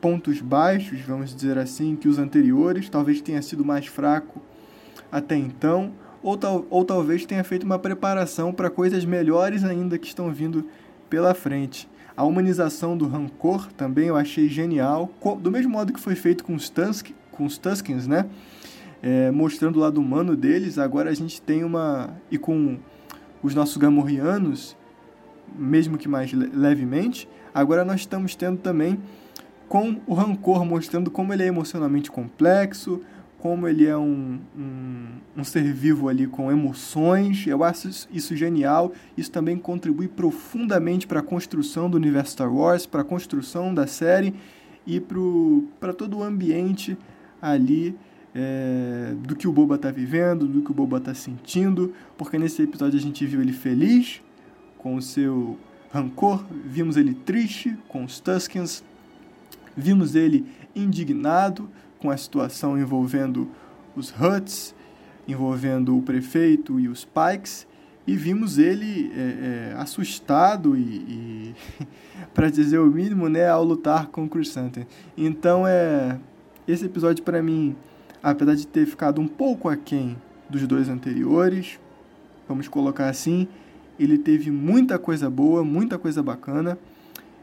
pontos 0.00 0.40
baixos, 0.40 1.02
vamos 1.02 1.34
dizer 1.34 1.58
assim, 1.58 1.94
que 1.96 2.08
os 2.08 2.18
anteriores. 2.18 2.88
Talvez 2.88 3.20
tenha 3.20 3.42
sido 3.42 3.62
mais 3.62 3.86
fraco 3.86 4.40
até 5.12 5.36
então, 5.36 5.92
ou, 6.22 6.38
tal, 6.38 6.66
ou 6.70 6.82
talvez 6.82 7.26
tenha 7.26 7.44
feito 7.44 7.64
uma 7.64 7.78
preparação 7.78 8.54
para 8.54 8.70
coisas 8.70 9.04
melhores 9.04 9.64
ainda 9.64 9.98
que 9.98 10.06
estão 10.06 10.32
vindo 10.32 10.66
pela 11.10 11.34
frente. 11.34 11.86
A 12.16 12.24
humanização 12.24 12.96
do 12.96 13.06
rancor 13.06 13.70
também 13.74 14.08
eu 14.08 14.16
achei 14.16 14.48
genial, 14.48 15.10
do 15.40 15.50
mesmo 15.50 15.72
modo 15.72 15.92
que 15.92 16.00
foi 16.00 16.14
feito 16.14 16.42
com 16.42 16.54
os, 16.54 16.70
Tusk, 16.70 17.10
com 17.30 17.44
os 17.44 17.58
Tuskens, 17.58 18.06
né? 18.06 18.24
É, 19.02 19.30
mostrando 19.30 19.76
o 19.76 19.80
lado 19.80 20.00
humano 20.00 20.34
deles, 20.36 20.78
agora 20.78 21.10
a 21.10 21.14
gente 21.14 21.42
tem 21.42 21.64
uma. 21.64 22.16
E 22.30 22.38
com 22.38 22.78
os 23.42 23.54
nossos 23.54 23.76
Gamorreanos, 23.76 24.76
mesmo 25.56 25.98
que 25.98 26.08
mais 26.08 26.32
levemente, 26.32 27.28
agora 27.54 27.84
nós 27.84 28.00
estamos 28.00 28.34
tendo 28.34 28.58
também 28.58 28.98
com 29.68 29.96
o 30.06 30.12
rancor, 30.12 30.66
mostrando 30.66 31.10
como 31.10 31.32
ele 31.32 31.44
é 31.44 31.46
emocionalmente 31.46 32.10
complexo, 32.10 33.00
como 33.38 33.66
ele 33.66 33.86
é 33.86 33.96
um, 33.96 34.38
um, 34.56 35.06
um, 35.36 35.42
ser 35.42 35.64
vivo 35.72 36.08
ali 36.08 36.26
com 36.26 36.52
emoções. 36.52 37.44
Eu 37.46 37.64
acho 37.64 38.06
isso 38.12 38.36
genial. 38.36 38.92
Isso 39.16 39.32
também 39.32 39.56
contribui 39.56 40.06
profundamente 40.08 41.06
para 41.06 41.20
a 41.20 41.22
construção 41.22 41.90
do 41.90 41.96
universo 41.96 42.32
Star 42.32 42.54
Wars, 42.54 42.86
para 42.86 43.00
a 43.00 43.04
construção 43.04 43.74
da 43.74 43.86
série 43.86 44.34
e 44.86 45.00
para 45.80 45.92
todo 45.92 46.18
o 46.18 46.22
ambiente 46.22 46.96
ali 47.40 47.96
é, 48.34 49.14
do 49.26 49.34
que 49.34 49.48
o 49.48 49.52
Boba 49.52 49.74
está 49.74 49.90
vivendo, 49.90 50.46
do 50.46 50.62
que 50.62 50.70
o 50.70 50.74
Boba 50.74 50.98
está 50.98 51.14
sentindo. 51.14 51.92
Porque 52.16 52.38
nesse 52.38 52.62
episódio 52.62 52.98
a 52.98 53.02
gente 53.02 53.26
viu 53.26 53.40
ele 53.40 53.52
feliz 53.52 54.20
com 54.82 54.96
o 54.96 55.02
seu 55.02 55.58
rancor, 55.92 56.44
vimos 56.64 56.96
ele 56.96 57.14
triste 57.14 57.76
com 57.88 58.04
os 58.04 58.18
Tuskens, 58.18 58.82
vimos 59.76 60.14
ele 60.14 60.46
indignado 60.74 61.68
com 61.98 62.10
a 62.10 62.16
situação 62.16 62.78
envolvendo 62.78 63.48
os 63.94 64.10
Huts, 64.10 64.74
envolvendo 65.28 65.96
o 65.96 66.02
prefeito 66.02 66.80
e 66.80 66.88
os 66.88 67.04
Pikes, 67.04 67.66
e 68.06 68.16
vimos 68.16 68.58
ele 68.58 69.12
é, 69.14 69.20
é, 69.20 69.74
assustado 69.78 70.76
e, 70.76 70.80
e 70.80 71.54
para 72.34 72.50
dizer 72.50 72.78
o 72.78 72.86
mínimo, 72.86 73.28
né, 73.28 73.48
ao 73.48 73.62
lutar 73.62 74.06
com 74.08 74.24
o 74.24 74.28
Chrysanthemum. 74.28 74.86
Então, 75.16 75.66
é, 75.66 76.18
esse 76.66 76.84
episódio 76.84 77.22
para 77.22 77.40
mim, 77.42 77.76
apesar 78.22 78.56
de 78.56 78.66
ter 78.66 78.86
ficado 78.86 79.20
um 79.20 79.28
pouco 79.28 79.68
aquém 79.68 80.16
dos 80.50 80.66
dois 80.66 80.88
anteriores, 80.88 81.78
vamos 82.48 82.66
colocar 82.66 83.08
assim, 83.08 83.46
ele 83.98 84.18
teve 84.18 84.50
muita 84.50 84.98
coisa 84.98 85.28
boa, 85.28 85.64
muita 85.64 85.98
coisa 85.98 86.22
bacana, 86.22 86.78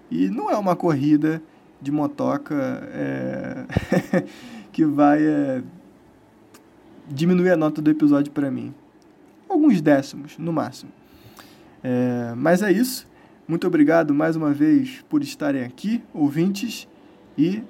e 0.09 0.29
não 0.29 0.49
é 0.49 0.57
uma 0.57 0.75
corrida 0.75 1.41
de 1.81 1.91
motoca 1.91 2.55
é, 2.91 3.65
que 4.71 4.85
vai 4.85 5.21
é, 5.21 5.63
diminuir 7.07 7.51
a 7.51 7.57
nota 7.57 7.81
do 7.81 7.89
episódio 7.89 8.31
para 8.31 8.51
mim. 8.51 8.73
Alguns 9.47 9.81
décimos, 9.81 10.37
no 10.37 10.51
máximo. 10.51 10.91
É, 11.83 12.33
mas 12.35 12.61
é 12.61 12.71
isso. 12.71 13.07
Muito 13.47 13.65
obrigado 13.65 14.13
mais 14.13 14.35
uma 14.35 14.51
vez 14.51 15.03
por 15.09 15.23
estarem 15.23 15.63
aqui, 15.63 16.03
ouvintes. 16.13 16.87
E 17.37 17.63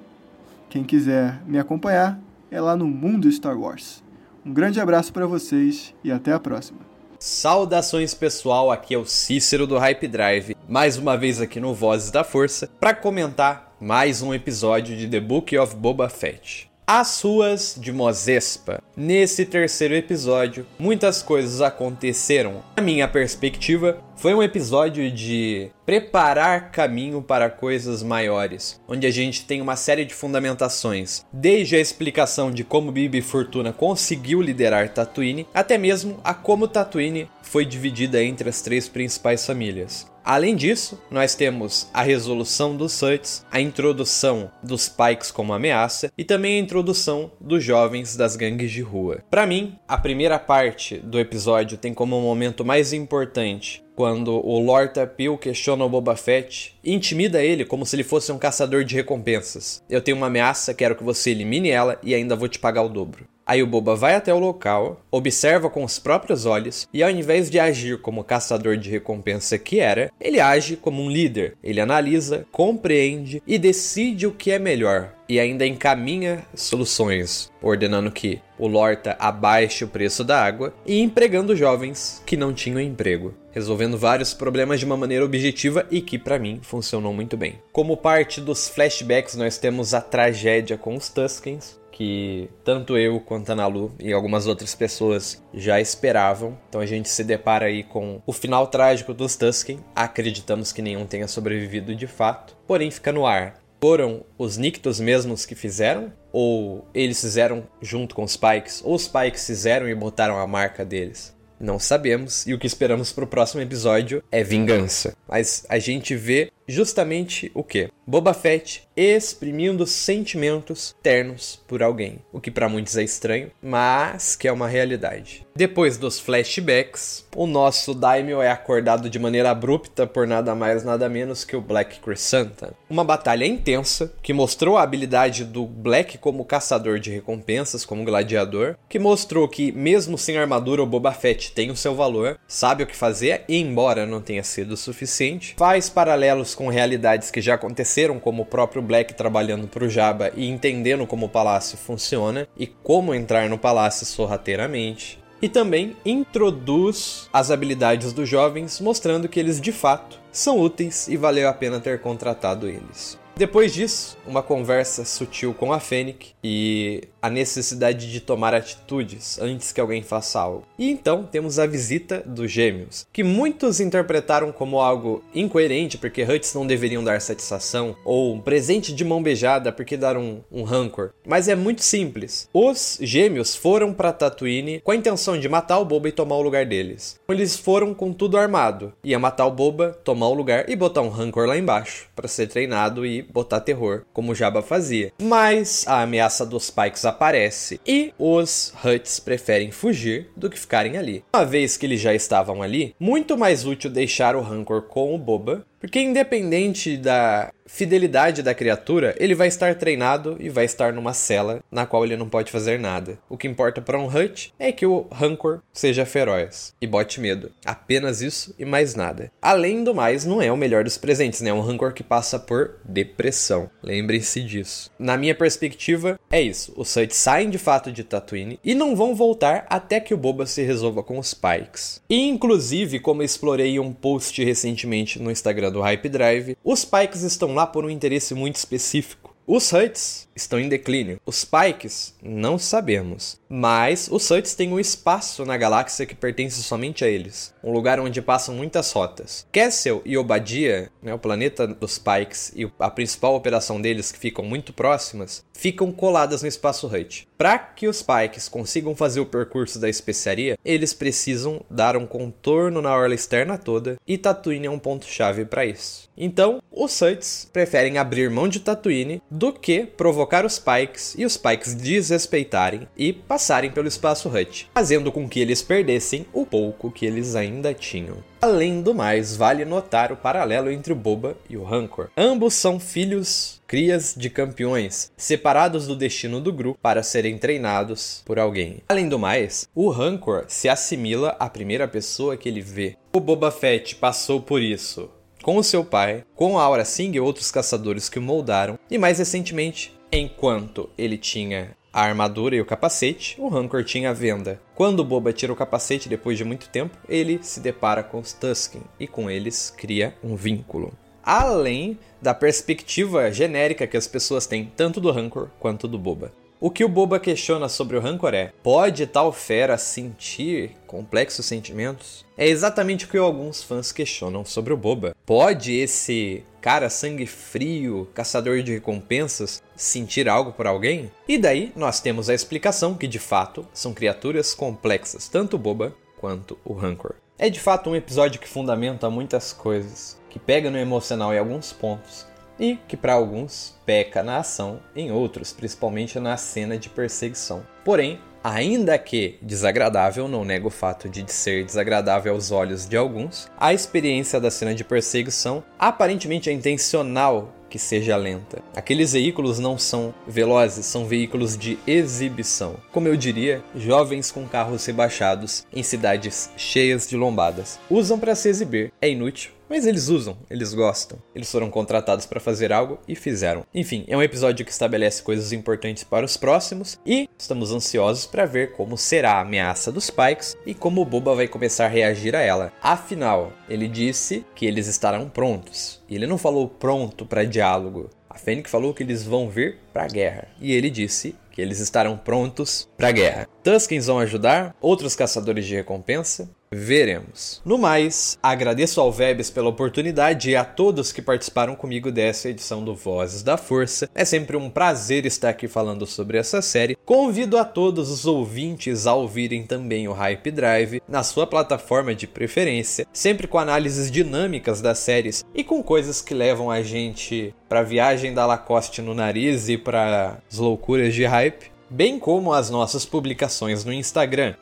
quem 0.68 0.84
quiser 0.84 1.40
me 1.46 1.58
acompanhar 1.58 2.20
é 2.50 2.60
lá 2.60 2.76
no 2.76 2.86
Mundo 2.86 3.30
Star 3.30 3.58
Wars. 3.58 4.02
Um 4.44 4.52
grande 4.52 4.80
abraço 4.80 5.12
para 5.12 5.26
vocês 5.26 5.94
e 6.02 6.10
até 6.10 6.32
a 6.32 6.40
próxima. 6.40 6.89
Saudações 7.22 8.14
pessoal, 8.14 8.70
aqui 8.70 8.94
é 8.94 8.98
o 8.98 9.04
Cícero 9.04 9.66
do 9.66 9.76
Hype 9.76 10.08
Drive, 10.08 10.56
mais 10.66 10.96
uma 10.96 11.18
vez 11.18 11.38
aqui 11.38 11.60
no 11.60 11.74
Vozes 11.74 12.10
da 12.10 12.24
Força, 12.24 12.66
para 12.80 12.94
comentar 12.94 13.76
mais 13.78 14.22
um 14.22 14.32
episódio 14.32 14.96
de 14.96 15.06
The 15.06 15.20
Book 15.20 15.54
of 15.58 15.76
Boba 15.76 16.08
Fett. 16.08 16.69
As 16.92 17.20
ruas 17.22 17.76
de 17.80 17.92
Mozespa. 17.92 18.82
Nesse 18.96 19.46
terceiro 19.46 19.94
episódio, 19.94 20.66
muitas 20.76 21.22
coisas 21.22 21.60
aconteceram. 21.60 22.64
Na 22.76 22.82
minha 22.82 23.06
perspectiva, 23.06 24.02
foi 24.16 24.34
um 24.34 24.42
episódio 24.42 25.08
de 25.08 25.70
preparar 25.86 26.72
caminho 26.72 27.22
para 27.22 27.48
coisas 27.48 28.02
maiores, 28.02 28.80
onde 28.88 29.06
a 29.06 29.10
gente 29.10 29.46
tem 29.46 29.62
uma 29.62 29.76
série 29.76 30.04
de 30.04 30.12
fundamentações, 30.12 31.24
desde 31.32 31.76
a 31.76 31.80
explicação 31.80 32.50
de 32.50 32.64
como 32.64 32.90
Bibi 32.92 33.22
Fortuna 33.22 33.72
conseguiu 33.72 34.42
liderar 34.42 34.88
Tatooine, 34.88 35.46
até 35.54 35.78
mesmo 35.78 36.18
a 36.24 36.34
como 36.34 36.68
Tatooine 36.68 37.30
foi 37.50 37.66
dividida 37.66 38.22
entre 38.22 38.48
as 38.48 38.62
três 38.62 38.88
principais 38.88 39.44
famílias. 39.44 40.08
Além 40.24 40.54
disso, 40.54 41.02
nós 41.10 41.34
temos 41.34 41.88
a 41.92 42.02
resolução 42.02 42.76
dos 42.76 43.02
Huts, 43.02 43.44
a 43.50 43.60
introdução 43.60 44.48
dos 44.62 44.88
Pikes 44.88 45.32
como 45.32 45.52
ameaça 45.52 46.12
e 46.16 46.22
também 46.22 46.56
a 46.56 46.62
introdução 46.62 47.32
dos 47.40 47.64
jovens 47.64 48.14
das 48.14 48.36
gangues 48.36 48.70
de 48.70 48.82
rua. 48.82 49.24
Para 49.28 49.46
mim, 49.46 49.76
a 49.88 49.98
primeira 49.98 50.38
parte 50.38 50.98
do 50.98 51.18
episódio 51.18 51.76
tem 51.76 51.92
como 51.92 52.20
momento 52.20 52.64
mais 52.64 52.92
importante 52.92 53.82
quando 53.96 54.34
o 54.46 54.60
Lord 54.60 54.94
Tapil 54.94 55.36
questiona 55.36 55.84
o 55.84 55.88
Boba 55.88 56.14
Fett 56.14 56.78
e 56.84 56.94
intimida 56.94 57.42
ele 57.42 57.64
como 57.64 57.84
se 57.84 57.96
ele 57.96 58.04
fosse 58.04 58.30
um 58.30 58.38
caçador 58.38 58.84
de 58.84 58.94
recompensas. 58.94 59.82
Eu 59.90 60.00
tenho 60.00 60.16
uma 60.16 60.28
ameaça, 60.28 60.72
quero 60.72 60.94
que 60.94 61.02
você 61.02 61.30
elimine 61.30 61.70
ela 61.70 61.98
e 62.02 62.14
ainda 62.14 62.36
vou 62.36 62.48
te 62.48 62.58
pagar 62.58 62.82
o 62.82 62.88
dobro. 62.88 63.26
Aí 63.50 63.64
o 63.64 63.66
Boba 63.66 63.96
vai 63.96 64.14
até 64.14 64.32
o 64.32 64.38
local, 64.38 65.00
observa 65.10 65.68
com 65.68 65.82
os 65.82 65.98
próprios 65.98 66.46
olhos 66.46 66.86
e 66.94 67.02
ao 67.02 67.10
invés 67.10 67.50
de 67.50 67.58
agir 67.58 68.00
como 68.00 68.22
caçador 68.22 68.76
de 68.76 68.88
recompensa 68.88 69.58
que 69.58 69.80
era, 69.80 70.12
ele 70.20 70.38
age 70.38 70.76
como 70.76 71.02
um 71.02 71.10
líder. 71.10 71.56
Ele 71.60 71.80
analisa, 71.80 72.46
compreende 72.52 73.42
e 73.44 73.58
decide 73.58 74.24
o 74.24 74.30
que 74.30 74.52
é 74.52 74.58
melhor 74.60 75.14
e 75.28 75.40
ainda 75.40 75.66
encaminha 75.66 76.44
soluções, 76.54 77.50
ordenando 77.60 78.10
que 78.10 78.40
o 78.58 78.68
Lorta 78.68 79.16
abaixe 79.18 79.84
o 79.84 79.88
preço 79.88 80.22
da 80.22 80.40
água 80.40 80.72
e 80.86 81.00
empregando 81.00 81.56
jovens 81.56 82.22
que 82.26 82.36
não 82.36 82.52
tinham 82.52 82.80
emprego, 82.80 83.34
resolvendo 83.50 83.96
vários 83.96 84.34
problemas 84.34 84.78
de 84.78 84.86
uma 84.86 84.96
maneira 84.96 85.24
objetiva 85.24 85.86
e 85.90 86.00
que 86.00 86.18
para 86.18 86.38
mim 86.38 86.60
funcionou 86.62 87.12
muito 87.12 87.36
bem. 87.36 87.60
Como 87.72 87.96
parte 87.96 88.40
dos 88.40 88.68
flashbacks, 88.68 89.34
nós 89.36 89.56
temos 89.56 89.94
a 89.94 90.00
tragédia 90.00 90.76
com 90.76 90.94
os 90.94 91.08
Tuskens, 91.08 91.79
que 92.00 92.48
tanto 92.64 92.96
eu 92.96 93.20
quanto 93.20 93.52
a 93.52 93.54
Nalu 93.54 93.94
e 94.00 94.10
algumas 94.10 94.46
outras 94.46 94.74
pessoas 94.74 95.42
já 95.52 95.78
esperavam. 95.78 96.56
Então 96.66 96.80
a 96.80 96.86
gente 96.86 97.10
se 97.10 97.22
depara 97.22 97.66
aí 97.66 97.84
com 97.84 98.22
o 98.24 98.32
final 98.32 98.68
trágico 98.68 99.12
dos 99.12 99.36
Tusken. 99.36 99.78
Acreditamos 99.94 100.72
que 100.72 100.80
nenhum 100.80 101.04
tenha 101.04 101.28
sobrevivido 101.28 101.94
de 101.94 102.06
fato, 102.06 102.56
porém 102.66 102.90
fica 102.90 103.12
no 103.12 103.26
ar. 103.26 103.60
Foram 103.82 104.24
os 104.38 104.56
Nictos 104.56 104.98
mesmos 104.98 105.44
que 105.44 105.54
fizeram? 105.54 106.10
Ou 106.32 106.88
eles 106.94 107.20
fizeram 107.20 107.64
junto 107.82 108.14
com 108.14 108.24
os 108.24 108.34
Pikes? 108.34 108.80
Ou 108.82 108.94
os 108.94 109.06
Pikes 109.06 109.46
fizeram 109.46 109.86
e 109.86 109.94
botaram 109.94 110.38
a 110.38 110.46
marca 110.46 110.86
deles? 110.86 111.38
Não 111.60 111.78
sabemos, 111.78 112.46
e 112.46 112.54
o 112.54 112.58
que 112.58 112.66
esperamos 112.66 113.12
para 113.12 113.24
o 113.24 113.26
próximo 113.26 113.60
episódio 113.60 114.24
é 114.32 114.42
vingança. 114.42 115.14
Mas 115.28 115.66
a 115.68 115.78
gente 115.78 116.16
vê 116.16 116.50
justamente 116.70 117.50
o 117.54 117.62
que? 117.62 117.88
Boba 118.06 118.34
Fett 118.34 118.82
exprimindo 118.96 119.86
sentimentos 119.86 120.94
ternos 121.02 121.60
por 121.66 121.82
alguém, 121.82 122.18
o 122.32 122.40
que 122.40 122.50
para 122.50 122.68
muitos 122.68 122.96
é 122.96 123.02
estranho, 123.02 123.50
mas 123.62 124.36
que 124.36 124.48
é 124.48 124.52
uma 124.52 124.68
realidade. 124.68 125.46
Depois 125.54 125.96
dos 125.96 126.18
flashbacks, 126.18 127.26
o 127.36 127.46
nosso 127.46 127.94
Daimyo 127.94 128.42
é 128.42 128.50
acordado 128.50 129.08
de 129.08 129.18
maneira 129.18 129.50
abrupta 129.50 130.06
por 130.06 130.26
nada 130.26 130.54
mais 130.54 130.84
nada 130.84 131.08
menos 131.08 131.44
que 131.44 131.54
o 131.54 131.60
Black 131.60 132.00
Crescenta. 132.00 132.74
Uma 132.88 133.04
batalha 133.04 133.44
intensa 133.44 134.12
que 134.22 134.32
mostrou 134.32 134.76
a 134.76 134.82
habilidade 134.82 135.44
do 135.44 135.66
Black 135.66 136.18
como 136.18 136.44
caçador 136.44 136.98
de 136.98 137.10
recompensas, 137.10 137.84
como 137.84 138.04
gladiador, 138.04 138.76
que 138.88 138.98
mostrou 138.98 139.48
que 139.48 139.70
mesmo 139.72 140.18
sem 140.18 140.36
armadura 140.36 140.82
o 140.82 140.86
Boba 140.86 141.12
Fett 141.12 141.52
tem 141.52 141.70
o 141.70 141.76
seu 141.76 141.94
valor, 141.94 142.38
sabe 142.48 142.82
o 142.82 142.86
que 142.86 142.96
fazer 142.96 143.44
e 143.48 143.56
embora 143.56 144.06
não 144.06 144.20
tenha 144.20 144.42
sido 144.42 144.72
o 144.72 144.76
suficiente, 144.76 145.54
faz 145.56 145.88
paralelos 145.88 146.54
com 146.60 146.68
realidades 146.68 147.30
que 147.30 147.40
já 147.40 147.54
aconteceram, 147.54 148.20
como 148.20 148.42
o 148.42 148.44
próprio 148.44 148.82
Black 148.82 149.14
trabalhando 149.14 149.66
para 149.66 149.82
o 149.82 149.88
Jabba 149.88 150.30
e 150.36 150.46
entendendo 150.46 151.06
como 151.06 151.24
o 151.24 151.28
palácio 151.30 151.78
funciona 151.78 152.46
e 152.54 152.66
como 152.66 153.14
entrar 153.14 153.48
no 153.48 153.56
palácio 153.56 154.04
sorrateiramente. 154.04 155.18
E 155.40 155.48
também 155.48 155.96
introduz 156.04 157.30
as 157.32 157.50
habilidades 157.50 158.12
dos 158.12 158.28
jovens, 158.28 158.78
mostrando 158.78 159.26
que 159.26 159.40
eles 159.40 159.58
de 159.58 159.72
fato 159.72 160.20
são 160.30 160.60
úteis 160.60 161.08
e 161.08 161.16
valeu 161.16 161.48
a 161.48 161.54
pena 161.54 161.80
ter 161.80 162.02
contratado 162.02 162.68
eles. 162.68 163.18
Depois 163.40 163.72
disso, 163.72 164.18
uma 164.26 164.42
conversa 164.42 165.02
sutil 165.02 165.54
com 165.54 165.72
a 165.72 165.80
Fennec 165.80 166.32
e 166.44 167.04
a 167.22 167.30
necessidade 167.30 168.12
de 168.12 168.20
tomar 168.20 168.52
atitudes 168.52 169.38
antes 169.40 169.72
que 169.72 169.80
alguém 169.80 170.02
faça 170.02 170.38
algo. 170.38 170.66
E 170.78 170.90
então 170.90 171.22
temos 171.24 171.58
a 171.58 171.66
visita 171.66 172.22
dos 172.26 172.52
gêmeos, 172.52 173.06
que 173.10 173.24
muitos 173.24 173.80
interpretaram 173.80 174.52
como 174.52 174.78
algo 174.78 175.24
incoerente 175.34 175.96
porque 175.96 176.22
Huts 176.22 176.52
não 176.52 176.66
deveriam 176.66 177.02
dar 177.02 177.18
satisfação, 177.22 177.96
ou 178.04 178.34
um 178.34 178.40
presente 178.42 178.94
de 178.94 179.06
mão 179.06 179.22
beijada 179.22 179.72
porque 179.72 179.96
dar 179.96 180.18
um, 180.18 180.40
um 180.52 180.62
rancor. 180.62 181.14
Mas 181.26 181.48
é 181.48 181.54
muito 181.54 181.82
simples. 181.82 182.46
Os 182.52 182.98
gêmeos 183.00 183.56
foram 183.56 183.94
para 183.94 184.12
Tatooine 184.12 184.82
com 184.82 184.90
a 184.90 184.96
intenção 184.96 185.40
de 185.40 185.48
matar 185.48 185.78
o 185.78 185.84
Boba 185.86 186.10
e 186.10 186.12
tomar 186.12 186.36
o 186.36 186.42
lugar 186.42 186.66
deles. 186.66 187.18
Eles 187.26 187.56
foram 187.56 187.94
com 187.94 188.12
tudo 188.12 188.36
armado. 188.36 188.92
Ia 189.02 189.18
matar 189.18 189.46
o 189.46 189.50
Boba, 189.50 189.98
tomar 190.04 190.28
o 190.28 190.34
lugar 190.34 190.68
e 190.68 190.76
botar 190.76 191.00
um 191.00 191.08
rancor 191.08 191.46
lá 191.46 191.56
embaixo 191.56 192.06
para 192.14 192.28
ser 192.28 192.46
treinado 192.46 193.06
e 193.06 193.29
botar 193.30 193.60
terror, 193.60 194.04
como 194.12 194.34
Jabba 194.34 194.62
fazia. 194.62 195.12
Mas 195.20 195.84
a 195.86 196.02
ameaça 196.02 196.44
dos 196.44 196.70
Pikes 196.70 197.04
aparece 197.04 197.80
e 197.86 198.12
os 198.18 198.72
Huts 198.84 199.20
preferem 199.20 199.70
fugir 199.70 200.30
do 200.36 200.50
que 200.50 200.58
ficarem 200.58 200.96
ali. 200.96 201.24
Uma 201.34 201.44
vez 201.44 201.76
que 201.76 201.86
eles 201.86 202.00
já 202.00 202.14
estavam 202.14 202.62
ali, 202.62 202.94
muito 202.98 203.36
mais 203.36 203.64
útil 203.64 203.90
deixar 203.90 204.36
o 204.36 204.40
Rancor 204.40 204.82
com 204.82 205.14
o 205.14 205.18
Boba, 205.18 205.64
porque 205.80 205.98
independente 205.98 206.96
da 206.96 207.50
fidelidade 207.64 208.42
da 208.42 208.52
criatura, 208.52 209.14
ele 209.18 209.34
vai 209.34 209.46
estar 209.46 209.74
treinado 209.76 210.36
e 210.40 210.48
vai 210.48 210.64
estar 210.64 210.92
numa 210.92 211.14
cela 211.14 211.60
na 211.70 211.86
qual 211.86 212.04
ele 212.04 212.16
não 212.16 212.28
pode 212.28 212.50
fazer 212.50 212.78
nada. 212.78 213.18
O 213.28 213.36
que 213.36 213.46
importa 213.46 213.80
para 213.80 213.98
um 213.98 214.06
Hut 214.06 214.52
é 214.58 214.72
que 214.72 214.84
o 214.84 215.06
Rancor 215.10 215.60
seja 215.72 216.04
feroz 216.04 216.74
e 216.80 216.86
bote 216.86 217.20
medo. 217.20 217.52
Apenas 217.64 218.20
isso 218.20 218.54
e 218.58 218.64
mais 218.64 218.94
nada. 218.96 219.30
Além 219.40 219.84
do 219.84 219.94
mais, 219.94 220.24
não 220.24 220.42
é 220.42 220.50
o 220.50 220.56
melhor 220.56 220.82
dos 220.82 220.98
presentes, 220.98 221.40
né? 221.40 221.50
É 221.50 221.54
um 221.54 221.60
Rancor 221.60 221.92
que 221.92 222.02
passa 222.02 222.38
por 222.38 222.76
depressão. 222.84 223.70
Lembrem-se 223.82 224.42
disso. 224.42 224.90
Na 224.98 225.16
minha 225.16 225.34
perspectiva, 225.34 226.18
é 226.30 226.42
isso. 226.42 226.74
Os 226.76 226.94
Huts 226.96 227.16
saem 227.16 227.48
de 227.48 227.58
fato 227.58 227.92
de 227.92 228.02
Tatooine 228.02 228.58
e 228.64 228.74
não 228.74 228.96
vão 228.96 229.14
voltar 229.14 229.64
até 229.70 230.00
que 230.00 230.12
o 230.12 230.18
Boba 230.18 230.44
se 230.44 230.62
resolva 230.62 231.02
com 231.04 231.18
os 231.18 231.32
Pikes. 231.32 232.02
E 232.10 232.28
inclusive, 232.28 232.98
como 232.98 233.22
explorei 233.22 233.78
um 233.78 233.92
post 233.92 234.42
recentemente 234.42 235.22
no 235.22 235.30
Instagram 235.30 235.69
do 235.70 235.80
Hype 235.80 236.08
Drive, 236.08 236.56
os 236.64 236.84
Pikes 236.84 237.22
estão 237.22 237.54
lá 237.54 237.66
por 237.66 237.84
um 237.84 237.90
interesse 237.90 238.34
muito 238.34 238.56
específico. 238.56 239.29
Os 239.52 239.72
Huts 239.72 240.28
estão 240.32 240.60
em 240.60 240.68
declínio. 240.68 241.20
Os 241.26 241.44
Pikes, 241.44 242.14
não 242.22 242.56
sabemos. 242.56 243.40
Mas 243.48 244.08
os 244.08 244.30
Huts 244.30 244.54
têm 244.54 244.72
um 244.72 244.78
espaço 244.78 245.44
na 245.44 245.56
galáxia 245.56 246.06
que 246.06 246.14
pertence 246.14 246.62
somente 246.62 247.04
a 247.04 247.08
eles. 247.08 247.52
Um 247.60 247.72
lugar 247.72 247.98
onde 247.98 248.22
passam 248.22 248.54
muitas 248.54 248.92
rotas. 248.92 249.44
Kessel 249.50 250.02
e 250.04 250.16
Obadia, 250.16 250.88
né, 251.02 251.12
o 251.12 251.18
planeta 251.18 251.66
dos 251.66 251.98
Pikes 251.98 252.52
e 252.54 252.70
a 252.78 252.88
principal 252.88 253.34
operação 253.34 253.80
deles, 253.80 254.12
que 254.12 254.20
ficam 254.20 254.44
muito 254.44 254.72
próximas, 254.72 255.44
ficam 255.52 255.90
coladas 255.90 256.42
no 256.42 256.48
espaço 256.48 256.86
Hut. 256.86 257.26
Para 257.36 257.58
que 257.58 257.88
os 257.88 258.02
Pikes 258.02 258.48
consigam 258.48 258.94
fazer 258.94 259.18
o 259.18 259.26
percurso 259.26 259.80
da 259.80 259.88
especiaria, 259.88 260.56
eles 260.64 260.94
precisam 260.94 261.60
dar 261.68 261.96
um 261.96 262.06
contorno 262.06 262.80
na 262.80 262.94
orla 262.94 263.14
externa 263.14 263.58
toda, 263.58 263.96
e 264.06 264.16
Tatooine 264.16 264.68
é 264.68 264.70
um 264.70 264.78
ponto-chave 264.78 265.44
para 265.44 265.66
isso. 265.66 266.08
Então, 266.16 266.62
os 266.70 267.02
Huts 267.02 267.48
preferem 267.52 267.98
abrir 267.98 268.30
mão 268.30 268.46
de 268.46 268.60
Tatooine 268.60 269.22
do 269.40 269.54
que 269.54 269.86
provocar 269.86 270.44
os 270.44 270.58
Pikes 270.58 271.14
e 271.16 271.24
os 271.24 271.38
Pikes 271.38 271.74
desrespeitarem 271.74 272.86
e 272.94 273.10
passarem 273.10 273.70
pelo 273.70 273.88
espaço 273.88 274.28
Hut, 274.28 274.68
fazendo 274.74 275.10
com 275.10 275.26
que 275.26 275.40
eles 275.40 275.62
perdessem 275.62 276.26
o 276.30 276.44
pouco 276.44 276.90
que 276.90 277.06
eles 277.06 277.34
ainda 277.34 277.72
tinham. 277.72 278.18
Além 278.38 278.82
do 278.82 278.94
mais, 278.94 279.34
vale 279.34 279.64
notar 279.64 280.12
o 280.12 280.16
paralelo 280.16 280.70
entre 280.70 280.92
o 280.92 280.96
Boba 280.96 281.38
e 281.48 281.56
o 281.56 281.64
Rancor. 281.64 282.10
Ambos 282.14 282.52
são 282.52 282.78
filhos, 282.78 283.62
crias 283.66 284.14
de 284.14 284.28
campeões, 284.28 285.10
separados 285.16 285.86
do 285.86 285.96
destino 285.96 286.38
do 286.38 286.52
grupo 286.52 286.78
para 286.78 287.02
serem 287.02 287.38
treinados 287.38 288.22
por 288.26 288.38
alguém. 288.38 288.82
Além 288.90 289.08
do 289.08 289.18
mais, 289.18 289.66
o 289.74 289.88
Rancor 289.88 290.44
se 290.48 290.68
assimila 290.68 291.34
à 291.40 291.48
primeira 291.48 291.88
pessoa 291.88 292.36
que 292.36 292.46
ele 292.46 292.60
vê. 292.60 292.94
O 293.10 293.20
Boba 293.20 293.50
Fett 293.50 293.96
passou 293.96 294.42
por 294.42 294.60
isso 294.60 295.08
com 295.42 295.56
o 295.56 295.64
seu 295.64 295.84
pai, 295.84 296.24
com 296.34 296.58
Aura 296.58 296.84
Singh 296.84 297.16
e 297.16 297.20
outros 297.20 297.50
caçadores 297.50 298.08
que 298.08 298.18
o 298.18 298.22
moldaram, 298.22 298.78
e 298.90 298.98
mais 298.98 299.18
recentemente, 299.18 299.94
enquanto 300.12 300.90
ele 300.96 301.16
tinha 301.16 301.76
a 301.92 302.02
armadura 302.02 302.54
e 302.54 302.60
o 302.60 302.64
capacete, 302.64 303.36
o 303.40 303.48
Rancor 303.48 303.84
tinha 303.84 304.10
a 304.10 304.14
venda. 304.14 304.60
Quando 304.74 305.00
o 305.00 305.04
Boba 305.04 305.32
tira 305.32 305.52
o 305.52 305.56
capacete 305.56 306.08
depois 306.08 306.38
de 306.38 306.44
muito 306.44 306.68
tempo, 306.68 306.96
ele 307.08 307.40
se 307.42 307.60
depara 307.60 308.02
com 308.02 308.18
os 308.18 308.32
Tusken 308.32 308.82
e 308.98 309.06
com 309.06 309.30
eles 309.30 309.70
cria 309.76 310.14
um 310.22 310.36
vínculo. 310.36 310.92
Além 311.22 311.98
da 312.20 312.32
perspectiva 312.32 313.30
genérica 313.32 313.86
que 313.86 313.96
as 313.96 314.06
pessoas 314.06 314.46
têm 314.46 314.70
tanto 314.76 315.00
do 315.00 315.10
Rancor 315.10 315.50
quanto 315.58 315.88
do 315.88 315.98
Boba. 315.98 316.32
O 316.62 316.70
que 316.70 316.84
o 316.84 316.88
Boba 316.90 317.18
questiona 317.18 317.70
sobre 317.70 317.96
o 317.96 318.00
Rancor 318.00 318.34
é: 318.34 318.52
pode 318.62 319.06
tal 319.06 319.32
fera 319.32 319.78
sentir 319.78 320.76
complexos 320.86 321.46
sentimentos? 321.46 322.26
É 322.36 322.46
exatamente 322.46 323.06
o 323.06 323.08
que 323.08 323.16
alguns 323.16 323.62
fãs 323.62 323.90
questionam 323.90 324.44
sobre 324.44 324.74
o 324.74 324.76
Boba. 324.76 325.16
Pode 325.24 325.72
esse 325.72 326.44
cara 326.60 326.90
sangue 326.90 327.24
frio, 327.24 328.10
caçador 328.12 328.62
de 328.62 328.74
recompensas, 328.74 329.62
sentir 329.74 330.28
algo 330.28 330.52
por 330.52 330.66
alguém? 330.66 331.10
E 331.26 331.38
daí 331.38 331.72
nós 331.74 331.98
temos 331.98 332.28
a 332.28 332.34
explicação 332.34 332.92
que 332.92 333.08
de 333.08 333.18
fato 333.18 333.66
são 333.72 333.94
criaturas 333.94 334.52
complexas, 334.52 335.28
tanto 335.28 335.56
o 335.56 335.58
Boba 335.58 335.96
quanto 336.18 336.58
o 336.62 336.74
Rancor. 336.74 337.14
É 337.38 337.48
de 337.48 337.58
fato 337.58 337.88
um 337.88 337.96
episódio 337.96 338.38
que 338.38 338.46
fundamenta 338.46 339.08
muitas 339.08 339.50
coisas, 339.50 340.20
que 340.28 340.38
pega 340.38 340.70
no 340.70 340.76
emocional 340.76 341.32
em 341.32 341.38
alguns 341.38 341.72
pontos 341.72 342.28
e 342.60 342.78
que 342.86 342.96
para 342.96 343.14
alguns 343.14 343.74
peca 343.86 344.22
na 344.22 344.36
ação, 344.36 344.78
em 344.94 345.10
outros, 345.10 345.52
principalmente 345.52 346.20
na 346.20 346.36
cena 346.36 346.78
de 346.78 346.90
perseguição. 346.90 347.66
Porém, 347.84 348.20
ainda 348.44 348.98
que 348.98 349.38
desagradável, 349.40 350.28
não 350.28 350.44
nego 350.44 350.68
o 350.68 350.70
fato 350.70 351.08
de 351.08 351.24
ser 351.32 351.64
desagradável 351.64 352.34
aos 352.34 352.50
olhos 352.52 352.86
de 352.86 352.96
alguns, 352.96 353.50
a 353.58 353.72
experiência 353.72 354.38
da 354.38 354.50
cena 354.50 354.74
de 354.74 354.84
perseguição 354.84 355.64
aparentemente 355.78 356.50
é 356.50 356.52
intencional 356.52 357.54
que 357.70 357.78
seja 357.78 358.16
lenta. 358.16 358.60
Aqueles 358.74 359.12
veículos 359.12 359.60
não 359.60 359.78
são 359.78 360.12
velozes, 360.26 360.84
são 360.84 361.06
veículos 361.06 361.56
de 361.56 361.78
exibição. 361.86 362.74
Como 362.90 363.06
eu 363.06 363.16
diria, 363.16 363.62
jovens 363.76 364.32
com 364.32 364.46
carros 364.46 364.84
rebaixados 364.84 365.64
em 365.72 365.82
cidades 365.82 366.50
cheias 366.56 367.08
de 367.08 367.16
lombadas. 367.16 367.78
Usam 367.88 368.18
para 368.18 368.34
se 368.34 368.48
exibir. 368.48 368.92
É 369.00 369.08
inútil, 369.08 369.52
mas 369.70 369.86
eles 369.86 370.08
usam, 370.08 370.36
eles 370.50 370.74
gostam. 370.74 371.18
Eles 371.32 371.50
foram 371.50 371.70
contratados 371.70 372.26
para 372.26 372.40
fazer 372.40 372.72
algo 372.72 372.98
e 373.06 373.14
fizeram. 373.14 373.64
Enfim, 373.72 374.04
é 374.08 374.16
um 374.16 374.22
episódio 374.22 374.66
que 374.66 374.72
estabelece 374.72 375.22
coisas 375.22 375.52
importantes 375.52 376.02
para 376.02 376.26
os 376.26 376.36
próximos 376.36 376.98
e 377.06 377.28
estamos 377.38 377.70
ansiosos 377.70 378.26
para 378.26 378.44
ver 378.44 378.72
como 378.72 378.98
será 378.98 379.34
a 379.34 379.40
ameaça 379.42 379.92
dos 379.92 380.10
Pikes 380.10 380.56
e 380.66 380.74
como 380.74 381.00
o 381.00 381.04
Boba 381.04 381.36
vai 381.36 381.46
começar 381.46 381.84
a 381.86 381.88
reagir 381.88 382.34
a 382.34 382.40
ela. 382.40 382.72
Afinal, 382.82 383.52
ele 383.68 383.86
disse 383.86 384.44
que 384.56 384.66
eles 384.66 384.88
estarão 384.88 385.28
prontos. 385.28 386.02
E 386.08 386.16
ele 386.16 386.26
não 386.26 386.36
falou 386.36 386.68
pronto 386.68 387.24
para 387.24 387.44
diálogo. 387.44 388.10
A 388.28 388.36
Fennec 388.36 388.68
falou 388.68 388.92
que 388.92 389.02
eles 389.04 389.22
vão 389.22 389.48
vir 389.48 389.78
para 389.92 390.04
a 390.04 390.08
guerra. 390.08 390.48
E 390.60 390.72
ele 390.72 390.90
disse 390.90 391.36
que 391.50 391.60
eles 391.60 391.78
estarão 391.78 392.16
prontos 392.16 392.88
para 392.96 393.08
a 393.08 393.12
guerra. 393.12 393.48
Tuskens 393.62 394.06
vão 394.06 394.18
ajudar, 394.18 394.74
outros 394.80 395.14
caçadores 395.14 395.66
de 395.66 395.74
recompensa, 395.74 396.48
Veremos. 396.72 397.60
No 397.64 397.76
mais, 397.76 398.38
agradeço 398.40 399.00
ao 399.00 399.10
Vebs 399.10 399.50
pela 399.50 399.68
oportunidade 399.68 400.50
e 400.50 400.54
a 400.54 400.64
todos 400.64 401.10
que 401.10 401.20
participaram 401.20 401.74
comigo 401.74 402.12
dessa 402.12 402.48
edição 402.48 402.84
do 402.84 402.94
Vozes 402.94 403.42
da 403.42 403.56
Força. 403.56 404.08
É 404.14 404.24
sempre 404.24 404.56
um 404.56 404.70
prazer 404.70 405.26
estar 405.26 405.48
aqui 405.48 405.66
falando 405.66 406.06
sobre 406.06 406.38
essa 406.38 406.62
série. 406.62 406.96
Convido 407.04 407.58
a 407.58 407.64
todos 407.64 408.08
os 408.08 408.24
ouvintes 408.24 409.08
a 409.08 409.14
ouvirem 409.16 409.64
também 409.64 410.06
o 410.06 410.12
Hype 410.12 410.52
Drive 410.52 411.02
na 411.08 411.24
sua 411.24 411.44
plataforma 411.44 412.14
de 412.14 412.28
preferência, 412.28 413.04
sempre 413.12 413.48
com 413.48 413.58
análises 413.58 414.08
dinâmicas 414.08 414.80
das 414.80 415.00
séries 415.00 415.44
e 415.52 415.64
com 415.64 415.82
coisas 415.82 416.22
que 416.22 416.32
levam 416.32 416.70
a 416.70 416.82
gente 416.82 417.52
para 417.68 417.82
viagem 417.82 418.32
da 418.32 418.46
Lacoste 418.46 419.02
no 419.02 419.12
nariz 419.12 419.68
e 419.68 419.76
para 419.76 420.38
as 420.48 420.58
loucuras 420.58 421.12
de 421.12 421.24
hype 421.24 421.79
bem 421.90 422.20
como 422.20 422.52
as 422.52 422.70
nossas 422.70 423.04
publicações 423.04 423.84
no 423.84 423.92
Instagram, 423.92 424.54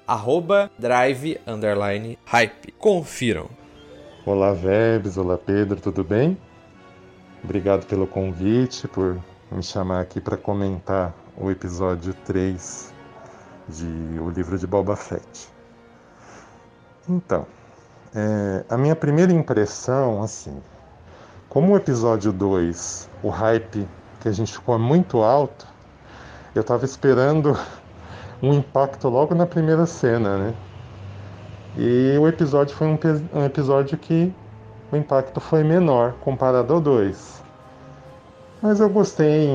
drive_hype. 0.78 2.72
Confiram. 2.78 3.50
Olá, 4.24 4.54
Vebs, 4.54 5.18
olá, 5.18 5.36
Pedro, 5.36 5.78
tudo 5.78 6.02
bem? 6.02 6.38
Obrigado 7.44 7.86
pelo 7.86 8.06
convite, 8.06 8.88
por 8.88 9.22
me 9.52 9.62
chamar 9.62 10.00
aqui 10.00 10.20
para 10.20 10.38
comentar 10.38 11.14
o 11.36 11.50
episódio 11.50 12.14
3 12.24 12.94
de 13.68 14.18
O 14.20 14.30
Livro 14.30 14.58
de 14.58 14.66
Boba 14.66 14.96
Fett. 14.96 15.48
Então, 17.06 17.46
é, 18.14 18.64
a 18.70 18.78
minha 18.78 18.96
primeira 18.96 19.32
impressão, 19.32 20.22
assim, 20.22 20.62
como 21.48 21.74
o 21.74 21.76
episódio 21.76 22.32
2, 22.32 23.08
o 23.22 23.28
hype 23.28 23.86
que 24.20 24.28
a 24.28 24.32
gente 24.32 24.52
ficou 24.52 24.78
muito 24.78 25.22
alto, 25.22 25.66
eu 26.54 26.62
estava 26.62 26.84
esperando 26.84 27.56
um 28.42 28.52
impacto 28.54 29.08
logo 29.08 29.34
na 29.34 29.46
primeira 29.46 29.86
cena, 29.86 30.38
né? 30.38 30.54
E 31.76 32.16
o 32.18 32.26
episódio 32.26 32.74
foi 32.74 32.86
um, 32.86 32.98
um 33.34 33.44
episódio 33.44 33.96
que 33.98 34.32
o 34.90 34.96
impacto 34.96 35.40
foi 35.40 35.62
menor 35.62 36.14
comparado 36.20 36.72
ao 36.74 36.80
2. 36.80 37.42
Mas 38.60 38.80
eu 38.80 38.88
gostei 38.88 39.46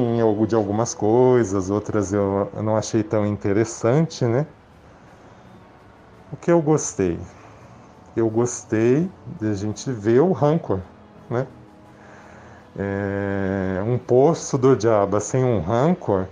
de 0.47 0.55
algumas 0.55 0.93
coisas, 0.93 1.69
outras 1.69 2.13
eu 2.13 2.49
não 2.63 2.77
achei 2.77 3.03
tão 3.03 3.25
interessante, 3.25 4.23
né? 4.23 4.45
O 6.31 6.37
que 6.37 6.51
eu 6.51 6.61
gostei? 6.61 7.19
Eu 8.15 8.29
gostei 8.29 9.09
de 9.39 9.49
a 9.49 9.53
gente 9.53 9.91
ver 9.91 10.21
o 10.21 10.31
rancor, 10.31 10.79
né? 11.29 11.45
É, 12.77 13.83
um 13.85 13.97
poço 13.97 14.57
do 14.57 14.75
diabo 14.75 15.19
sem 15.19 15.43
um 15.43 15.59
rancor 15.59 16.27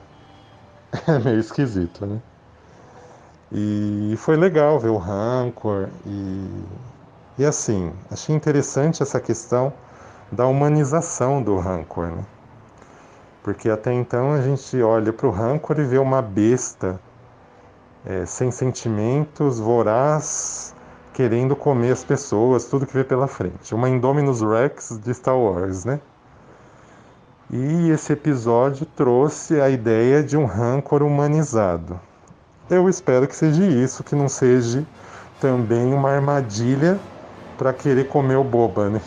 é 1.07 1.19
meio 1.19 1.39
esquisito, 1.39 2.05
né? 2.05 2.21
E 3.51 4.15
foi 4.17 4.37
legal 4.37 4.79
ver 4.79 4.89
o 4.89 4.97
rancor 4.97 5.89
e, 6.05 6.63
e 7.37 7.45
assim, 7.45 7.91
achei 8.09 8.33
interessante 8.35 9.03
essa 9.03 9.19
questão 9.19 9.73
da 10.31 10.45
humanização 10.47 11.43
do 11.43 11.57
rancor, 11.57 12.07
né? 12.07 12.25
Porque 13.43 13.69
até 13.69 13.91
então 13.91 14.33
a 14.33 14.41
gente 14.41 14.81
olha 14.81 15.11
para 15.11 15.27
o 15.27 15.31
rancor 15.31 15.79
e 15.79 15.83
vê 15.83 15.97
uma 15.97 16.21
besta 16.21 16.99
é, 18.05 18.25
sem 18.25 18.51
sentimentos, 18.51 19.59
voraz, 19.59 20.75
querendo 21.13 21.55
comer 21.55 21.91
as 21.91 22.03
pessoas, 22.03 22.65
tudo 22.65 22.85
que 22.85 22.93
vê 22.93 23.03
pela 23.03 23.27
frente. 23.27 23.73
Uma 23.75 23.89
Indominus 23.89 24.41
Rex 24.41 24.99
de 25.03 25.13
Star 25.13 25.37
Wars, 25.37 25.85
né? 25.85 25.99
E 27.53 27.89
esse 27.89 28.13
episódio 28.13 28.85
trouxe 28.85 29.59
a 29.59 29.69
ideia 29.69 30.23
de 30.23 30.37
um 30.37 30.45
rancor 30.45 31.03
humanizado. 31.03 31.99
Eu 32.69 32.87
espero 32.87 33.27
que 33.27 33.35
seja 33.35 33.65
isso, 33.65 34.05
que 34.05 34.15
não 34.15 34.29
seja 34.29 34.85
também 35.41 35.93
uma 35.93 36.11
armadilha 36.11 36.97
para 37.57 37.73
querer 37.73 38.07
comer 38.07 38.37
o 38.37 38.43
boba, 38.43 38.89
né? 38.89 39.01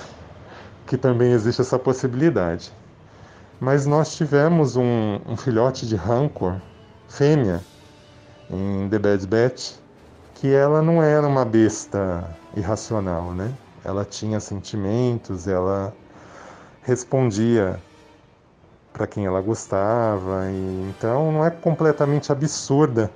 Que 0.86 0.98
também 0.98 1.32
existe 1.32 1.62
essa 1.62 1.78
possibilidade. 1.78 2.70
Mas 3.58 3.86
nós 3.86 4.14
tivemos 4.14 4.76
um, 4.76 5.18
um 5.26 5.38
filhote 5.38 5.88
de 5.88 5.96
rancor, 5.96 6.60
fêmea, 7.08 7.62
em 8.50 8.86
The 8.90 8.98
Bad 8.98 9.26
Batch, 9.26 9.76
que 10.34 10.52
ela 10.52 10.82
não 10.82 11.02
era 11.02 11.26
uma 11.26 11.46
besta 11.46 12.36
irracional, 12.54 13.32
né? 13.32 13.50
Ela 13.82 14.04
tinha 14.04 14.38
sentimentos, 14.38 15.48
ela 15.48 15.94
respondia 16.82 17.80
para 18.94 19.08
quem 19.08 19.26
ela 19.26 19.40
gostava, 19.40 20.48
e 20.52 20.88
então 20.88 21.32
não 21.32 21.44
é 21.44 21.50
completamente 21.50 22.30
absurda 22.30 23.10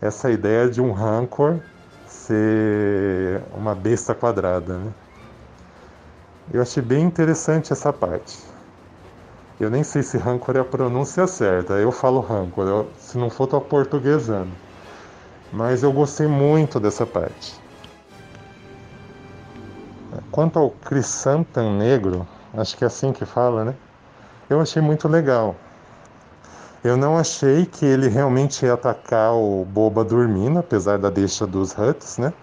essa 0.00 0.30
ideia 0.30 0.68
de 0.68 0.80
um 0.80 0.92
rancor 0.92 1.60
ser 2.06 3.42
uma 3.54 3.74
besta 3.74 4.14
quadrada, 4.14 4.78
né? 4.78 4.92
Eu 6.50 6.62
achei 6.62 6.82
bem 6.82 7.04
interessante 7.04 7.70
essa 7.70 7.92
parte. 7.92 8.40
Eu 9.60 9.68
nem 9.68 9.84
sei 9.84 10.02
se 10.02 10.16
rancor 10.16 10.56
é 10.56 10.60
a 10.60 10.64
pronúncia 10.64 11.26
certa. 11.26 11.74
Eu 11.74 11.92
falo 11.92 12.20
rancor, 12.20 12.66
eu, 12.66 12.90
se 12.96 13.18
não 13.18 13.28
for, 13.28 13.46
tô 13.46 13.60
portuguesando. 13.60 14.50
Mas 15.52 15.82
eu 15.82 15.92
gostei 15.92 16.26
muito 16.26 16.80
dessa 16.80 17.04
parte. 17.04 17.60
Quanto 20.32 20.58
ao 20.58 20.70
Crisantan 20.70 21.76
Negro, 21.76 22.26
acho 22.54 22.74
que 22.76 22.84
é 22.84 22.86
assim 22.86 23.12
que 23.12 23.26
fala, 23.26 23.64
né? 23.66 23.74
Eu 24.50 24.60
achei 24.60 24.82
muito 24.82 25.08
legal. 25.08 25.56
Eu 26.84 26.96
não 26.96 27.16
achei 27.16 27.64
que 27.64 27.86
ele 27.86 28.08
realmente 28.08 28.66
ia 28.66 28.74
atacar 28.74 29.32
o 29.32 29.64
Boba 29.64 30.04
dormindo, 30.04 30.58
apesar 30.58 30.98
da 30.98 31.08
deixa 31.08 31.46
dos 31.46 31.72
Huts, 31.78 32.18
né? 32.18 32.34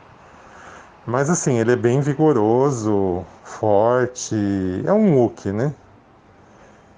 Mas 1.06 1.30
assim, 1.30 1.60
ele 1.60 1.74
é 1.74 1.76
bem 1.76 2.02
vigoroso, 2.02 3.24
forte, 3.44 4.36
é 4.86 4.92
um 4.92 5.16
Wookie, 5.16 5.52
né? 5.52 5.74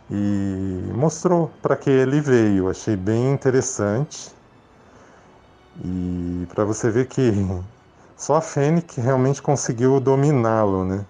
e 0.10 0.92
mostrou 0.96 1.52
para 1.62 1.76
que 1.76 1.90
ele 1.90 2.20
veio. 2.20 2.70
Achei 2.70 2.96
bem 2.96 3.32
interessante. 3.32 4.32
E 5.84 6.48
para 6.50 6.66
você 6.66 6.90
ver 6.90 7.08
que 7.08 7.32
só 8.18 8.36
a 8.36 8.42
Fênix 8.42 8.96
realmente 8.96 9.42
conseguiu 9.42 10.00
dominá-lo, 10.00 10.84
né? 10.84 11.06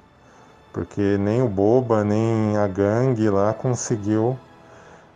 Porque 0.71 1.17
nem 1.17 1.41
o 1.41 1.47
Boba, 1.47 2.03
nem 2.03 2.57
a 2.57 2.67
gangue 2.67 3.29
lá 3.29 3.53
conseguiu 3.53 4.37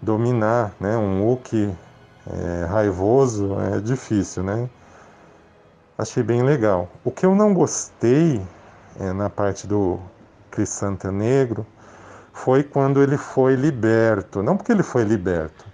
dominar, 0.01 0.73
né? 0.79 0.97
Um 0.97 1.21
Hulk 1.23 1.73
é, 2.27 2.65
raivoso 2.65 3.57
é 3.59 3.79
difícil, 3.79 4.43
né? 4.43 4.69
Achei 5.97 6.23
bem 6.23 6.41
legal. 6.41 6.89
O 7.03 7.11
que 7.11 7.25
eu 7.25 7.35
não 7.35 7.53
gostei 7.53 8.41
é, 8.99 9.13
na 9.13 9.29
parte 9.29 9.67
do 9.67 9.99
Crisanta 10.49 11.11
Negro 11.11 11.65
foi 12.31 12.63
quando 12.63 13.01
ele 13.01 13.17
foi 13.17 13.55
liberto. 13.55 14.41
Não 14.41 14.57
porque 14.57 14.71
ele 14.71 14.83
foi 14.83 15.03
liberto, 15.03 15.65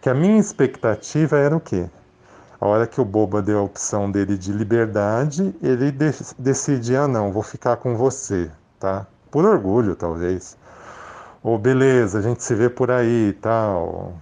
que 0.00 0.08
a 0.08 0.14
minha 0.14 0.38
expectativa 0.38 1.36
era 1.36 1.56
o 1.56 1.60
quê? 1.60 1.90
A 2.60 2.66
hora 2.66 2.86
que 2.86 3.00
o 3.00 3.04
Boba 3.04 3.42
deu 3.42 3.58
a 3.58 3.62
opção 3.62 4.10
dele 4.10 4.38
de 4.38 4.52
liberdade, 4.52 5.54
ele 5.62 5.90
de 5.90 6.10
decidia, 6.38 7.02
ah, 7.02 7.08
não, 7.08 7.30
vou 7.30 7.42
ficar 7.42 7.76
com 7.76 7.96
você, 7.96 8.50
tá? 8.78 9.06
Por 9.30 9.44
orgulho, 9.44 9.94
talvez. 9.96 10.56
Ou 11.42 11.58
beleza, 11.58 12.18
a 12.18 12.22
gente 12.22 12.42
se 12.42 12.54
vê 12.54 12.68
por 12.68 12.90
aí 12.90 13.28
e 13.28 13.32
tal. 13.32 14.14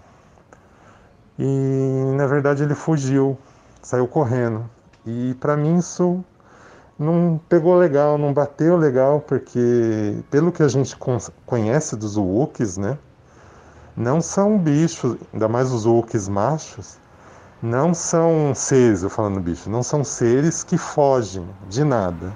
E 1.39 2.13
na 2.17 2.27
verdade 2.27 2.63
ele 2.63 2.75
fugiu, 2.75 3.37
saiu 3.83 4.07
correndo. 4.07 4.69
E 5.07 5.35
para 5.41 5.57
mim 5.57 5.79
isso 5.79 6.25
não 6.99 7.41
pegou 7.49 7.77
legal, 7.77 8.17
não 8.17 8.33
bateu 8.33 8.77
legal, 8.77 9.21
porque 9.21 10.23
pelo 10.31 10.53
que 10.53 10.63
a 10.63 10.69
gente 10.69 10.97
conhece 11.45 11.97
dos 11.97 12.17
Wookiees, 12.17 12.77
né? 12.77 12.99
Não 13.97 14.21
são 14.21 14.59
bichos, 14.59 15.17
ainda 15.33 15.49
mais 15.49 15.73
os 15.73 15.87
Wookiees 15.87 16.29
machos, 16.29 16.99
não 17.63 17.95
são 17.95 18.53
seres, 18.55 19.03
eu 19.03 19.11
falando 19.11 19.41
bicho, 19.41 19.71
não 19.71 19.83
são 19.83 20.05
seres 20.05 20.63
que 20.63 20.77
fogem 20.77 21.49
de 21.69 21.85
nada. 21.85 22.33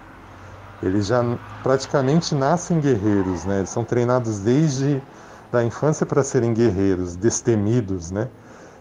Eles 0.83 1.07
já 1.07 1.22
praticamente 1.62 2.35
nascem 2.35 2.81
guerreiros, 2.81 3.45
né? 3.45 3.59
Eles 3.59 3.70
são 3.70 3.85
treinados 3.85 4.41
desde 4.41 5.03
da 5.51 5.64
infância 5.64 6.05
para 6.05 6.22
serem 6.22 6.55
guerreiros, 6.55 7.16
destemidos, 7.16 8.11
né? 8.11 8.29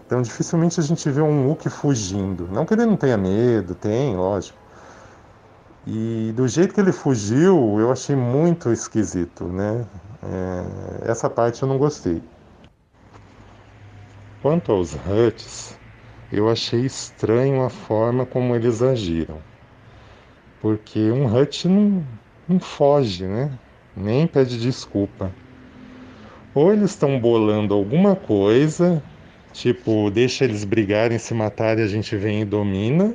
Então 0.06 0.22
dificilmente 0.22 0.80
a 0.80 0.82
gente 0.82 1.08
vê 1.10 1.20
um 1.20 1.48
Wookiee 1.48 1.70
fugindo. 1.70 2.48
Não 2.52 2.64
que 2.64 2.74
ele 2.74 2.86
não 2.86 2.96
tenha 2.96 3.16
medo, 3.16 3.74
tem, 3.74 4.16
lógico 4.16 4.68
e 5.90 6.32
do 6.36 6.46
jeito 6.46 6.74
que 6.74 6.80
ele 6.82 6.92
fugiu, 6.92 7.80
eu 7.80 7.90
achei 7.90 8.14
muito 8.14 8.70
esquisito, 8.70 9.44
né? 9.44 9.86
É, 10.22 11.10
essa 11.10 11.30
parte 11.30 11.62
eu 11.62 11.68
não 11.68 11.78
gostei. 11.78 12.22
Quanto 14.42 14.70
aos 14.70 14.92
Huts, 14.92 15.78
eu 16.30 16.50
achei 16.50 16.84
estranho 16.84 17.64
a 17.64 17.70
forma 17.70 18.26
como 18.26 18.54
eles 18.54 18.82
agiram. 18.82 19.38
Porque 20.60 21.10
um 21.10 21.26
Hut 21.26 21.68
não, 21.68 22.04
não 22.48 22.58
foge, 22.58 23.24
né? 23.24 23.50
Nem 23.96 24.26
pede 24.26 24.58
desculpa. 24.58 25.32
Ou 26.54 26.72
eles 26.72 26.90
estão 26.90 27.20
bolando 27.20 27.74
alguma 27.74 28.16
coisa, 28.16 29.02
tipo, 29.52 30.10
deixa 30.10 30.44
eles 30.44 30.64
brigarem, 30.64 31.18
se 31.18 31.34
matarem, 31.34 31.84
a 31.84 31.88
gente 31.88 32.16
vem 32.16 32.42
e 32.42 32.44
domina 32.44 33.14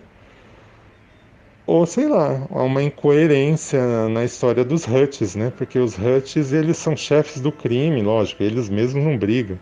ou 1.66 1.86
sei 1.86 2.08
lá, 2.08 2.46
há 2.52 2.64
uma 2.64 2.84
incoerência 2.84 4.10
na 4.10 4.26
história 4.26 4.66
dos 4.66 4.86
Huts, 4.86 5.36
né? 5.36 5.52
Porque 5.58 5.80
os 5.80 5.98
Huts, 5.98 6.52
eles 6.52 6.78
são 6.78 6.96
chefes 6.96 7.42
do 7.42 7.52
crime, 7.52 8.02
lógico, 8.02 8.44
eles 8.44 8.70
mesmos 8.70 9.04
não 9.04 9.18
brigam. 9.18 9.58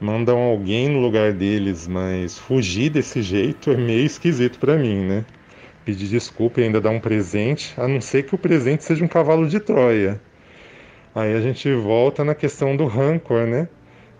Mandam 0.00 0.38
alguém 0.38 0.88
no 0.88 1.00
lugar 1.00 1.32
deles, 1.32 1.86
mas 1.86 2.38
fugir 2.38 2.90
desse 2.90 3.22
jeito 3.22 3.70
é 3.70 3.76
meio 3.76 4.04
esquisito 4.06 4.58
para 4.58 4.76
mim, 4.76 5.00
né? 5.04 5.24
Pedir 5.84 6.08
desculpa 6.08 6.60
e 6.60 6.64
ainda 6.64 6.80
dar 6.80 6.90
um 6.90 7.00
presente, 7.00 7.74
a 7.76 7.88
não 7.88 8.00
ser 8.00 8.22
que 8.22 8.34
o 8.34 8.38
presente 8.38 8.84
seja 8.84 9.04
um 9.04 9.08
cavalo 9.08 9.48
de 9.48 9.58
Troia. 9.58 10.20
Aí 11.14 11.34
a 11.34 11.40
gente 11.40 11.72
volta 11.74 12.24
na 12.24 12.34
questão 12.34 12.76
do 12.76 12.86
rancor, 12.86 13.46
né? 13.46 13.68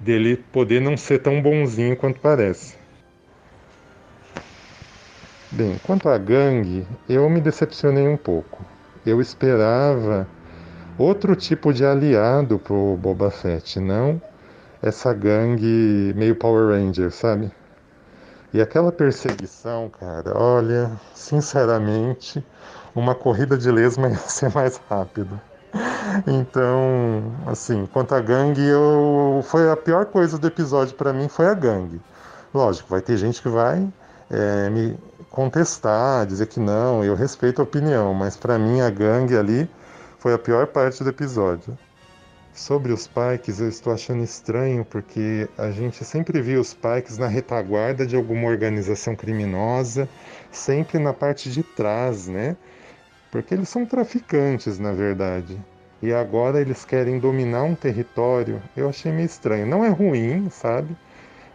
Dele 0.01 0.37
poder 0.37 0.81
não 0.81 0.97
ser 0.97 1.21
tão 1.21 1.41
bonzinho 1.41 1.97
quanto 1.97 2.21
parece. 2.21 2.77
Bem, 5.51 5.79
quanto 5.85 6.09
à 6.09 6.19
gangue, 6.19 6.87
eu 7.09 7.29
me 7.31 7.41
decepcionei 7.41 8.09
um 8.09 8.17
pouco. 8.17 8.65
Eu 9.07 9.21
esperava 9.21 10.27
outro 10.99 11.37
tipo 11.37 11.73
de 11.73 11.85
aliado 11.85 12.59
pro 12.59 12.97
Boba 12.97 13.31
Fett, 13.31 13.79
não 13.79 14.21
essa 14.83 15.15
gangue 15.15 16.13
meio 16.17 16.35
Power 16.35 16.71
Ranger, 16.71 17.13
sabe? 17.13 17.53
E 18.53 18.61
aquela 18.61 18.93
perseguição, 18.93 19.89
cara, 19.89 20.37
olha, 20.37 20.93
sinceramente, 21.15 22.45
uma 22.95 23.15
corrida 23.15 23.57
de 23.57 23.71
lesma 23.71 24.09
ia 24.11 24.17
ser 24.17 24.53
mais 24.53 24.81
rápida. 24.91 25.41
Então, 26.27 27.33
assim, 27.47 27.87
quanto 27.87 28.15
à 28.15 28.21
gangue, 28.21 28.63
eu... 28.63 29.43
foi 29.45 29.71
a 29.71 29.77
pior 29.77 30.05
coisa 30.07 30.39
do 30.39 30.47
episódio 30.47 30.95
para 30.95 31.13
mim 31.13 31.29
foi 31.29 31.47
a 31.47 31.55
gangue. 31.55 32.01
Lógico, 32.53 32.91
vai 32.91 33.01
ter 33.01 33.17
gente 33.17 33.41
que 33.41 33.49
vai 33.49 33.91
é, 34.31 34.69
me 34.69 34.99
contestar, 35.31 36.27
dizer 36.27 36.47
que 36.47 36.61
não, 36.61 37.03
eu 37.03 37.15
respeito 37.15 37.61
a 37.61 37.65
opinião, 37.65 38.13
mas 38.13 38.37
para 38.37 38.59
mim 38.59 38.83
a 38.83 38.91
gangue 38.91 39.35
ali 39.37 39.69
foi 40.19 40.35
a 40.35 40.39
pior 40.39 40.67
parte 40.67 41.03
do 41.03 41.09
episódio. 41.09 41.77
Sobre 42.55 42.93
os 42.93 43.09
Pikes, 43.09 43.61
eu 43.61 43.69
estou 43.69 43.95
achando 43.95 44.23
estranho 44.23 44.85
porque 44.85 45.49
a 45.57 45.71
gente 45.71 46.05
sempre 46.05 46.43
viu 46.43 46.61
os 46.61 46.75
Pikes 46.75 47.17
na 47.17 47.27
retaguarda 47.27 48.07
de 48.07 48.15
alguma 48.15 48.47
organização 48.47 49.17
criminosa, 49.17 50.07
sempre 50.51 50.99
na 50.99 51.15
parte 51.15 51.51
de 51.51 51.63
trás, 51.63 52.29
né? 52.29 52.55
Porque 53.31 53.55
eles 53.55 53.71
são 53.71 53.87
traficantes, 53.87 54.79
na 54.79 54.93
verdade. 54.93 55.59
E 56.03 56.13
agora 56.13 56.61
eles 56.61 56.85
querem 56.85 57.19
dominar 57.19 57.63
um 57.63 57.75
território. 57.75 58.63
Eu 58.77 58.87
achei 58.87 59.11
meio 59.11 59.25
estranho. 59.25 59.67
Não 59.67 59.83
é 59.83 59.89
ruim, 59.89 60.51
sabe? 60.51 60.95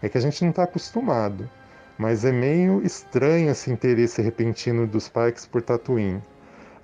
É 0.01 0.09
que 0.09 0.17
a 0.17 0.21
gente 0.21 0.41
não 0.41 0.49
está 0.49 0.63
acostumado. 0.63 1.47
Mas 1.95 2.25
é 2.25 2.31
meio 2.31 2.83
estranho 2.83 3.51
esse 3.51 3.69
interesse 3.69 4.19
repentino 4.19 4.87
dos 4.87 5.07
Pikes 5.07 5.45
por 5.45 5.61
Tatooine. 5.61 6.23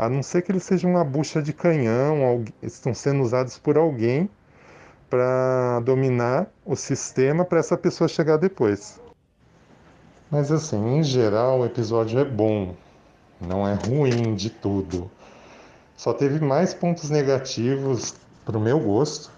A 0.04 0.10
não 0.10 0.22
ser 0.22 0.42
que 0.42 0.52
eles 0.52 0.64
sejam 0.64 0.92
uma 0.92 1.04
bucha 1.06 1.42
de 1.42 1.54
canhão, 1.54 2.44
estão 2.62 2.94
sendo 2.94 3.24
usados 3.24 3.58
por 3.58 3.78
alguém 3.78 4.30
para 5.10 5.80
dominar 5.80 6.48
o 6.66 6.76
sistema 6.76 7.46
para 7.46 7.60
essa 7.60 7.78
pessoa 7.78 8.10
chegar 8.10 8.36
depois. 8.36 9.00
Mas 10.30 10.52
assim, 10.52 10.98
em 10.98 11.04
geral, 11.04 11.62
o 11.62 11.66
episódio 11.66 12.20
é 12.20 12.26
bom, 12.26 12.76
não 13.40 13.66
é 13.66 13.76
ruim 13.76 14.36
de 14.36 14.50
tudo. 14.50 15.10
Só 15.96 16.12
teve 16.12 16.44
mais 16.44 16.74
pontos 16.74 17.10
negativos 17.10 18.14
para 18.44 18.58
o 18.58 18.62
meu 18.62 18.82
gosto 18.82 19.32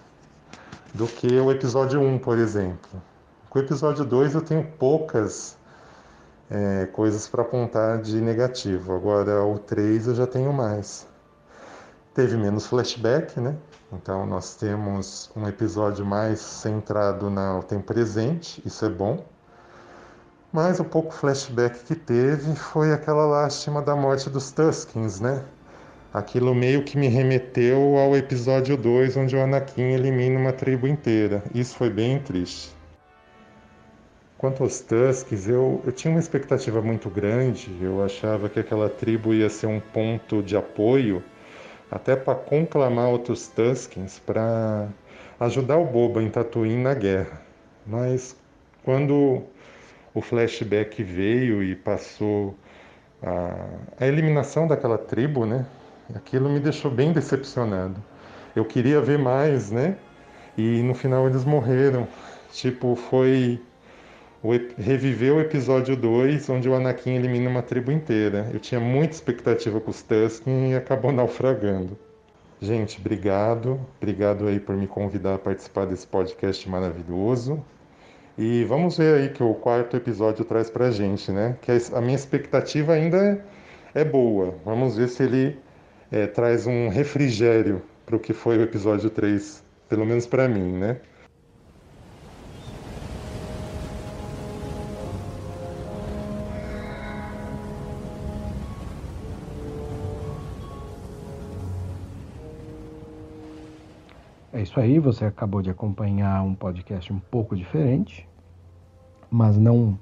do 0.92 1.06
que 1.06 1.28
o 1.38 1.52
episódio 1.52 2.00
1, 2.00 2.18
por 2.18 2.38
exemplo. 2.38 3.00
Com 3.48 3.60
o 3.60 3.62
episódio 3.62 4.04
2 4.04 4.34
eu 4.34 4.40
tenho 4.40 4.64
poucas 4.64 5.55
é, 6.50 6.86
coisas 6.86 7.28
para 7.28 7.42
apontar 7.42 8.00
de 8.00 8.20
negativo. 8.20 8.94
Agora 8.94 9.44
o 9.44 9.58
3 9.58 10.08
eu 10.08 10.14
já 10.14 10.26
tenho 10.26 10.52
mais. 10.52 11.06
Teve 12.14 12.36
menos 12.36 12.66
flashback, 12.66 13.38
né? 13.40 13.56
Então 13.92 14.26
nós 14.26 14.54
temos 14.56 15.30
um 15.36 15.46
episódio 15.46 16.04
mais 16.04 16.40
centrado 16.40 17.30
no 17.30 17.62
tempo 17.62 17.84
presente, 17.84 18.62
isso 18.64 18.84
é 18.84 18.88
bom. 18.88 19.24
Mas 20.52 20.80
o 20.80 20.84
pouco 20.84 21.12
flashback 21.12 21.84
que 21.84 21.94
teve 21.94 22.54
foi 22.56 22.92
aquela 22.92 23.26
lástima 23.26 23.82
da 23.82 23.94
morte 23.94 24.30
dos 24.30 24.50
Tuskins, 24.50 25.20
né? 25.20 25.44
Aquilo 26.14 26.54
meio 26.54 26.82
que 26.82 26.96
me 26.96 27.08
remeteu 27.08 27.98
ao 27.98 28.16
episódio 28.16 28.76
2, 28.76 29.16
onde 29.18 29.36
o 29.36 29.42
Anakin 29.42 29.92
elimina 29.92 30.38
uma 30.38 30.52
tribo 30.52 30.86
inteira. 30.86 31.42
Isso 31.54 31.76
foi 31.76 31.90
bem 31.90 32.18
triste. 32.20 32.75
Quanto 34.38 34.62
aos 34.62 34.80
Tusks, 34.80 35.48
eu, 35.48 35.80
eu 35.84 35.92
tinha 35.92 36.10
uma 36.12 36.20
expectativa 36.20 36.82
muito 36.82 37.08
grande. 37.08 37.74
Eu 37.80 38.04
achava 38.04 38.48
que 38.48 38.60
aquela 38.60 38.88
tribo 38.88 39.32
ia 39.32 39.48
ser 39.48 39.66
um 39.66 39.80
ponto 39.80 40.42
de 40.42 40.56
apoio, 40.56 41.22
até 41.90 42.14
para 42.14 42.34
conclamar 42.34 43.08
outros 43.08 43.48
Tuskens 43.48 44.18
para 44.18 44.88
ajudar 45.40 45.78
o 45.78 45.86
Boba 45.86 46.22
em 46.22 46.28
Tatooine 46.30 46.82
na 46.82 46.94
guerra. 46.94 47.40
Mas 47.86 48.36
quando 48.84 49.42
o 50.14 50.20
flashback 50.20 51.02
veio 51.02 51.62
e 51.62 51.74
passou 51.74 52.54
a, 53.22 54.04
a 54.04 54.06
eliminação 54.06 54.66
daquela 54.66 54.98
tribo, 54.98 55.46
né? 55.46 55.66
Aquilo 56.14 56.48
me 56.48 56.60
deixou 56.60 56.90
bem 56.90 57.12
decepcionado. 57.12 58.02
Eu 58.54 58.64
queria 58.64 59.00
ver 59.00 59.18
mais, 59.18 59.70
né? 59.70 59.96
E 60.56 60.82
no 60.82 60.94
final 60.94 61.26
eles 61.26 61.44
morreram. 61.44 62.06
Tipo, 62.52 62.94
foi 62.94 63.60
reviveu 64.76 65.36
o 65.36 65.40
episódio 65.40 65.96
2, 65.96 66.48
onde 66.50 66.68
o 66.68 66.74
Anakin 66.74 67.14
elimina 67.14 67.48
uma 67.48 67.62
tribo 67.62 67.90
inteira. 67.90 68.50
Eu 68.52 68.60
tinha 68.60 68.80
muita 68.80 69.14
expectativa 69.14 69.80
com 69.80 69.90
os 69.90 70.02
Tusken 70.02 70.72
e 70.72 70.74
acabou 70.74 71.10
naufragando. 71.12 71.98
Gente, 72.60 72.98
obrigado. 72.98 73.80
Obrigado 73.98 74.46
aí 74.46 74.58
por 74.58 74.76
me 74.76 74.86
convidar 74.86 75.34
a 75.34 75.38
participar 75.38 75.86
desse 75.86 76.06
podcast 76.06 76.68
maravilhoso. 76.68 77.62
E 78.38 78.64
vamos 78.64 78.98
ver 78.98 79.14
aí 79.14 79.28
que 79.30 79.42
o 79.42 79.54
quarto 79.54 79.96
episódio 79.96 80.44
traz 80.44 80.68
pra 80.68 80.90
gente, 80.90 81.30
né? 81.32 81.56
Que 81.62 81.72
a 81.92 82.00
minha 82.00 82.16
expectativa 82.16 82.92
ainda 82.92 83.44
é 83.94 84.04
boa. 84.04 84.54
Vamos 84.64 84.96
ver 84.96 85.08
se 85.08 85.22
ele 85.22 85.58
é, 86.10 86.26
traz 86.26 86.66
um 86.66 86.88
refrigério 86.88 87.82
para 88.04 88.16
o 88.16 88.18
que 88.18 88.32
foi 88.32 88.58
o 88.58 88.62
episódio 88.62 89.10
3, 89.10 89.64
pelo 89.88 90.04
menos 90.04 90.26
para 90.26 90.46
mim, 90.46 90.72
né? 90.72 90.98
É 104.56 104.62
isso 104.62 104.80
aí, 104.80 104.98
você 104.98 105.26
acabou 105.26 105.60
de 105.60 105.68
acompanhar 105.68 106.42
um 106.42 106.54
podcast 106.54 107.12
um 107.12 107.18
pouco 107.18 107.54
diferente, 107.54 108.26
mas 109.30 109.58
não 109.58 109.98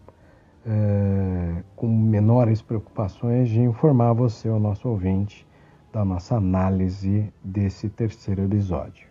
é, 0.65 1.65
com 1.75 1.89
menores 1.89 2.63
preocupações 2.63 3.49
de 3.49 3.61
informar 3.61 4.13
você, 4.13 4.49
o 4.49 4.61
nosso 4.61 4.89
ouvinte, 4.89 5.45
da 5.93 6.05
nossa 6.05 6.37
análise 6.37 7.33
desse 7.43 7.89
terceiro 7.89 8.45
episódio. 8.45 9.09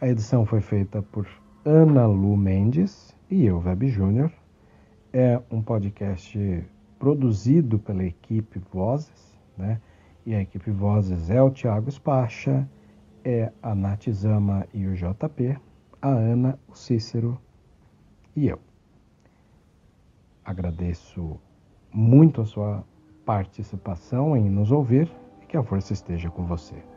A 0.00 0.08
edição 0.08 0.46
foi 0.46 0.62
feita 0.62 1.02
por 1.02 1.28
Ana 1.62 2.06
Lu 2.06 2.34
Mendes 2.34 3.14
e 3.30 3.44
eu, 3.44 3.58
Web 3.58 3.86
Júnior. 3.86 4.32
É 5.12 5.38
um 5.50 5.60
podcast 5.60 6.64
produzido 6.98 7.78
pela 7.78 8.02
equipe 8.02 8.58
Vozes, 8.72 9.38
né? 9.58 9.78
E 10.24 10.34
a 10.34 10.40
equipe 10.40 10.70
Vozes 10.70 11.28
é 11.28 11.42
o 11.42 11.50
Tiago 11.50 11.90
Spacha, 11.90 12.66
é 13.24 13.52
a 13.62 13.74
Natizama 13.74 14.66
e 14.72 14.86
o 14.86 14.94
JP, 14.94 15.56
a 16.00 16.08
Ana, 16.08 16.58
o 16.68 16.74
Cícero 16.74 17.40
e 18.34 18.48
eu. 18.48 18.58
Agradeço 20.44 21.38
muito 21.92 22.40
a 22.40 22.44
sua 22.44 22.84
participação 23.24 24.36
em 24.36 24.48
nos 24.48 24.70
ouvir 24.70 25.10
e 25.42 25.46
que 25.46 25.56
a 25.56 25.62
força 25.62 25.92
esteja 25.92 26.30
com 26.30 26.44
você. 26.44 26.89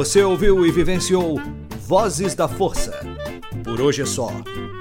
Você 0.00 0.22
ouviu 0.22 0.64
e 0.64 0.72
vivenciou 0.72 1.38
Vozes 1.86 2.34
da 2.34 2.48
Força. 2.48 3.06
Por 3.62 3.82
hoje 3.82 4.00
é 4.00 4.06
só. 4.06 4.32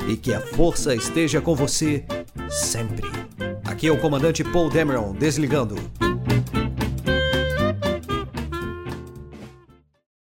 E 0.08 0.16
que 0.16 0.34
a 0.34 0.40
força 0.40 0.96
esteja 0.96 1.42
com 1.42 1.54
você 1.54 2.06
sempre. 2.50 3.06
Aqui 3.66 3.88
é 3.88 3.92
o 3.92 4.00
comandante 4.00 4.46
Paul 4.46 4.70
Dameron 4.70 5.12
desligando. 5.12 5.76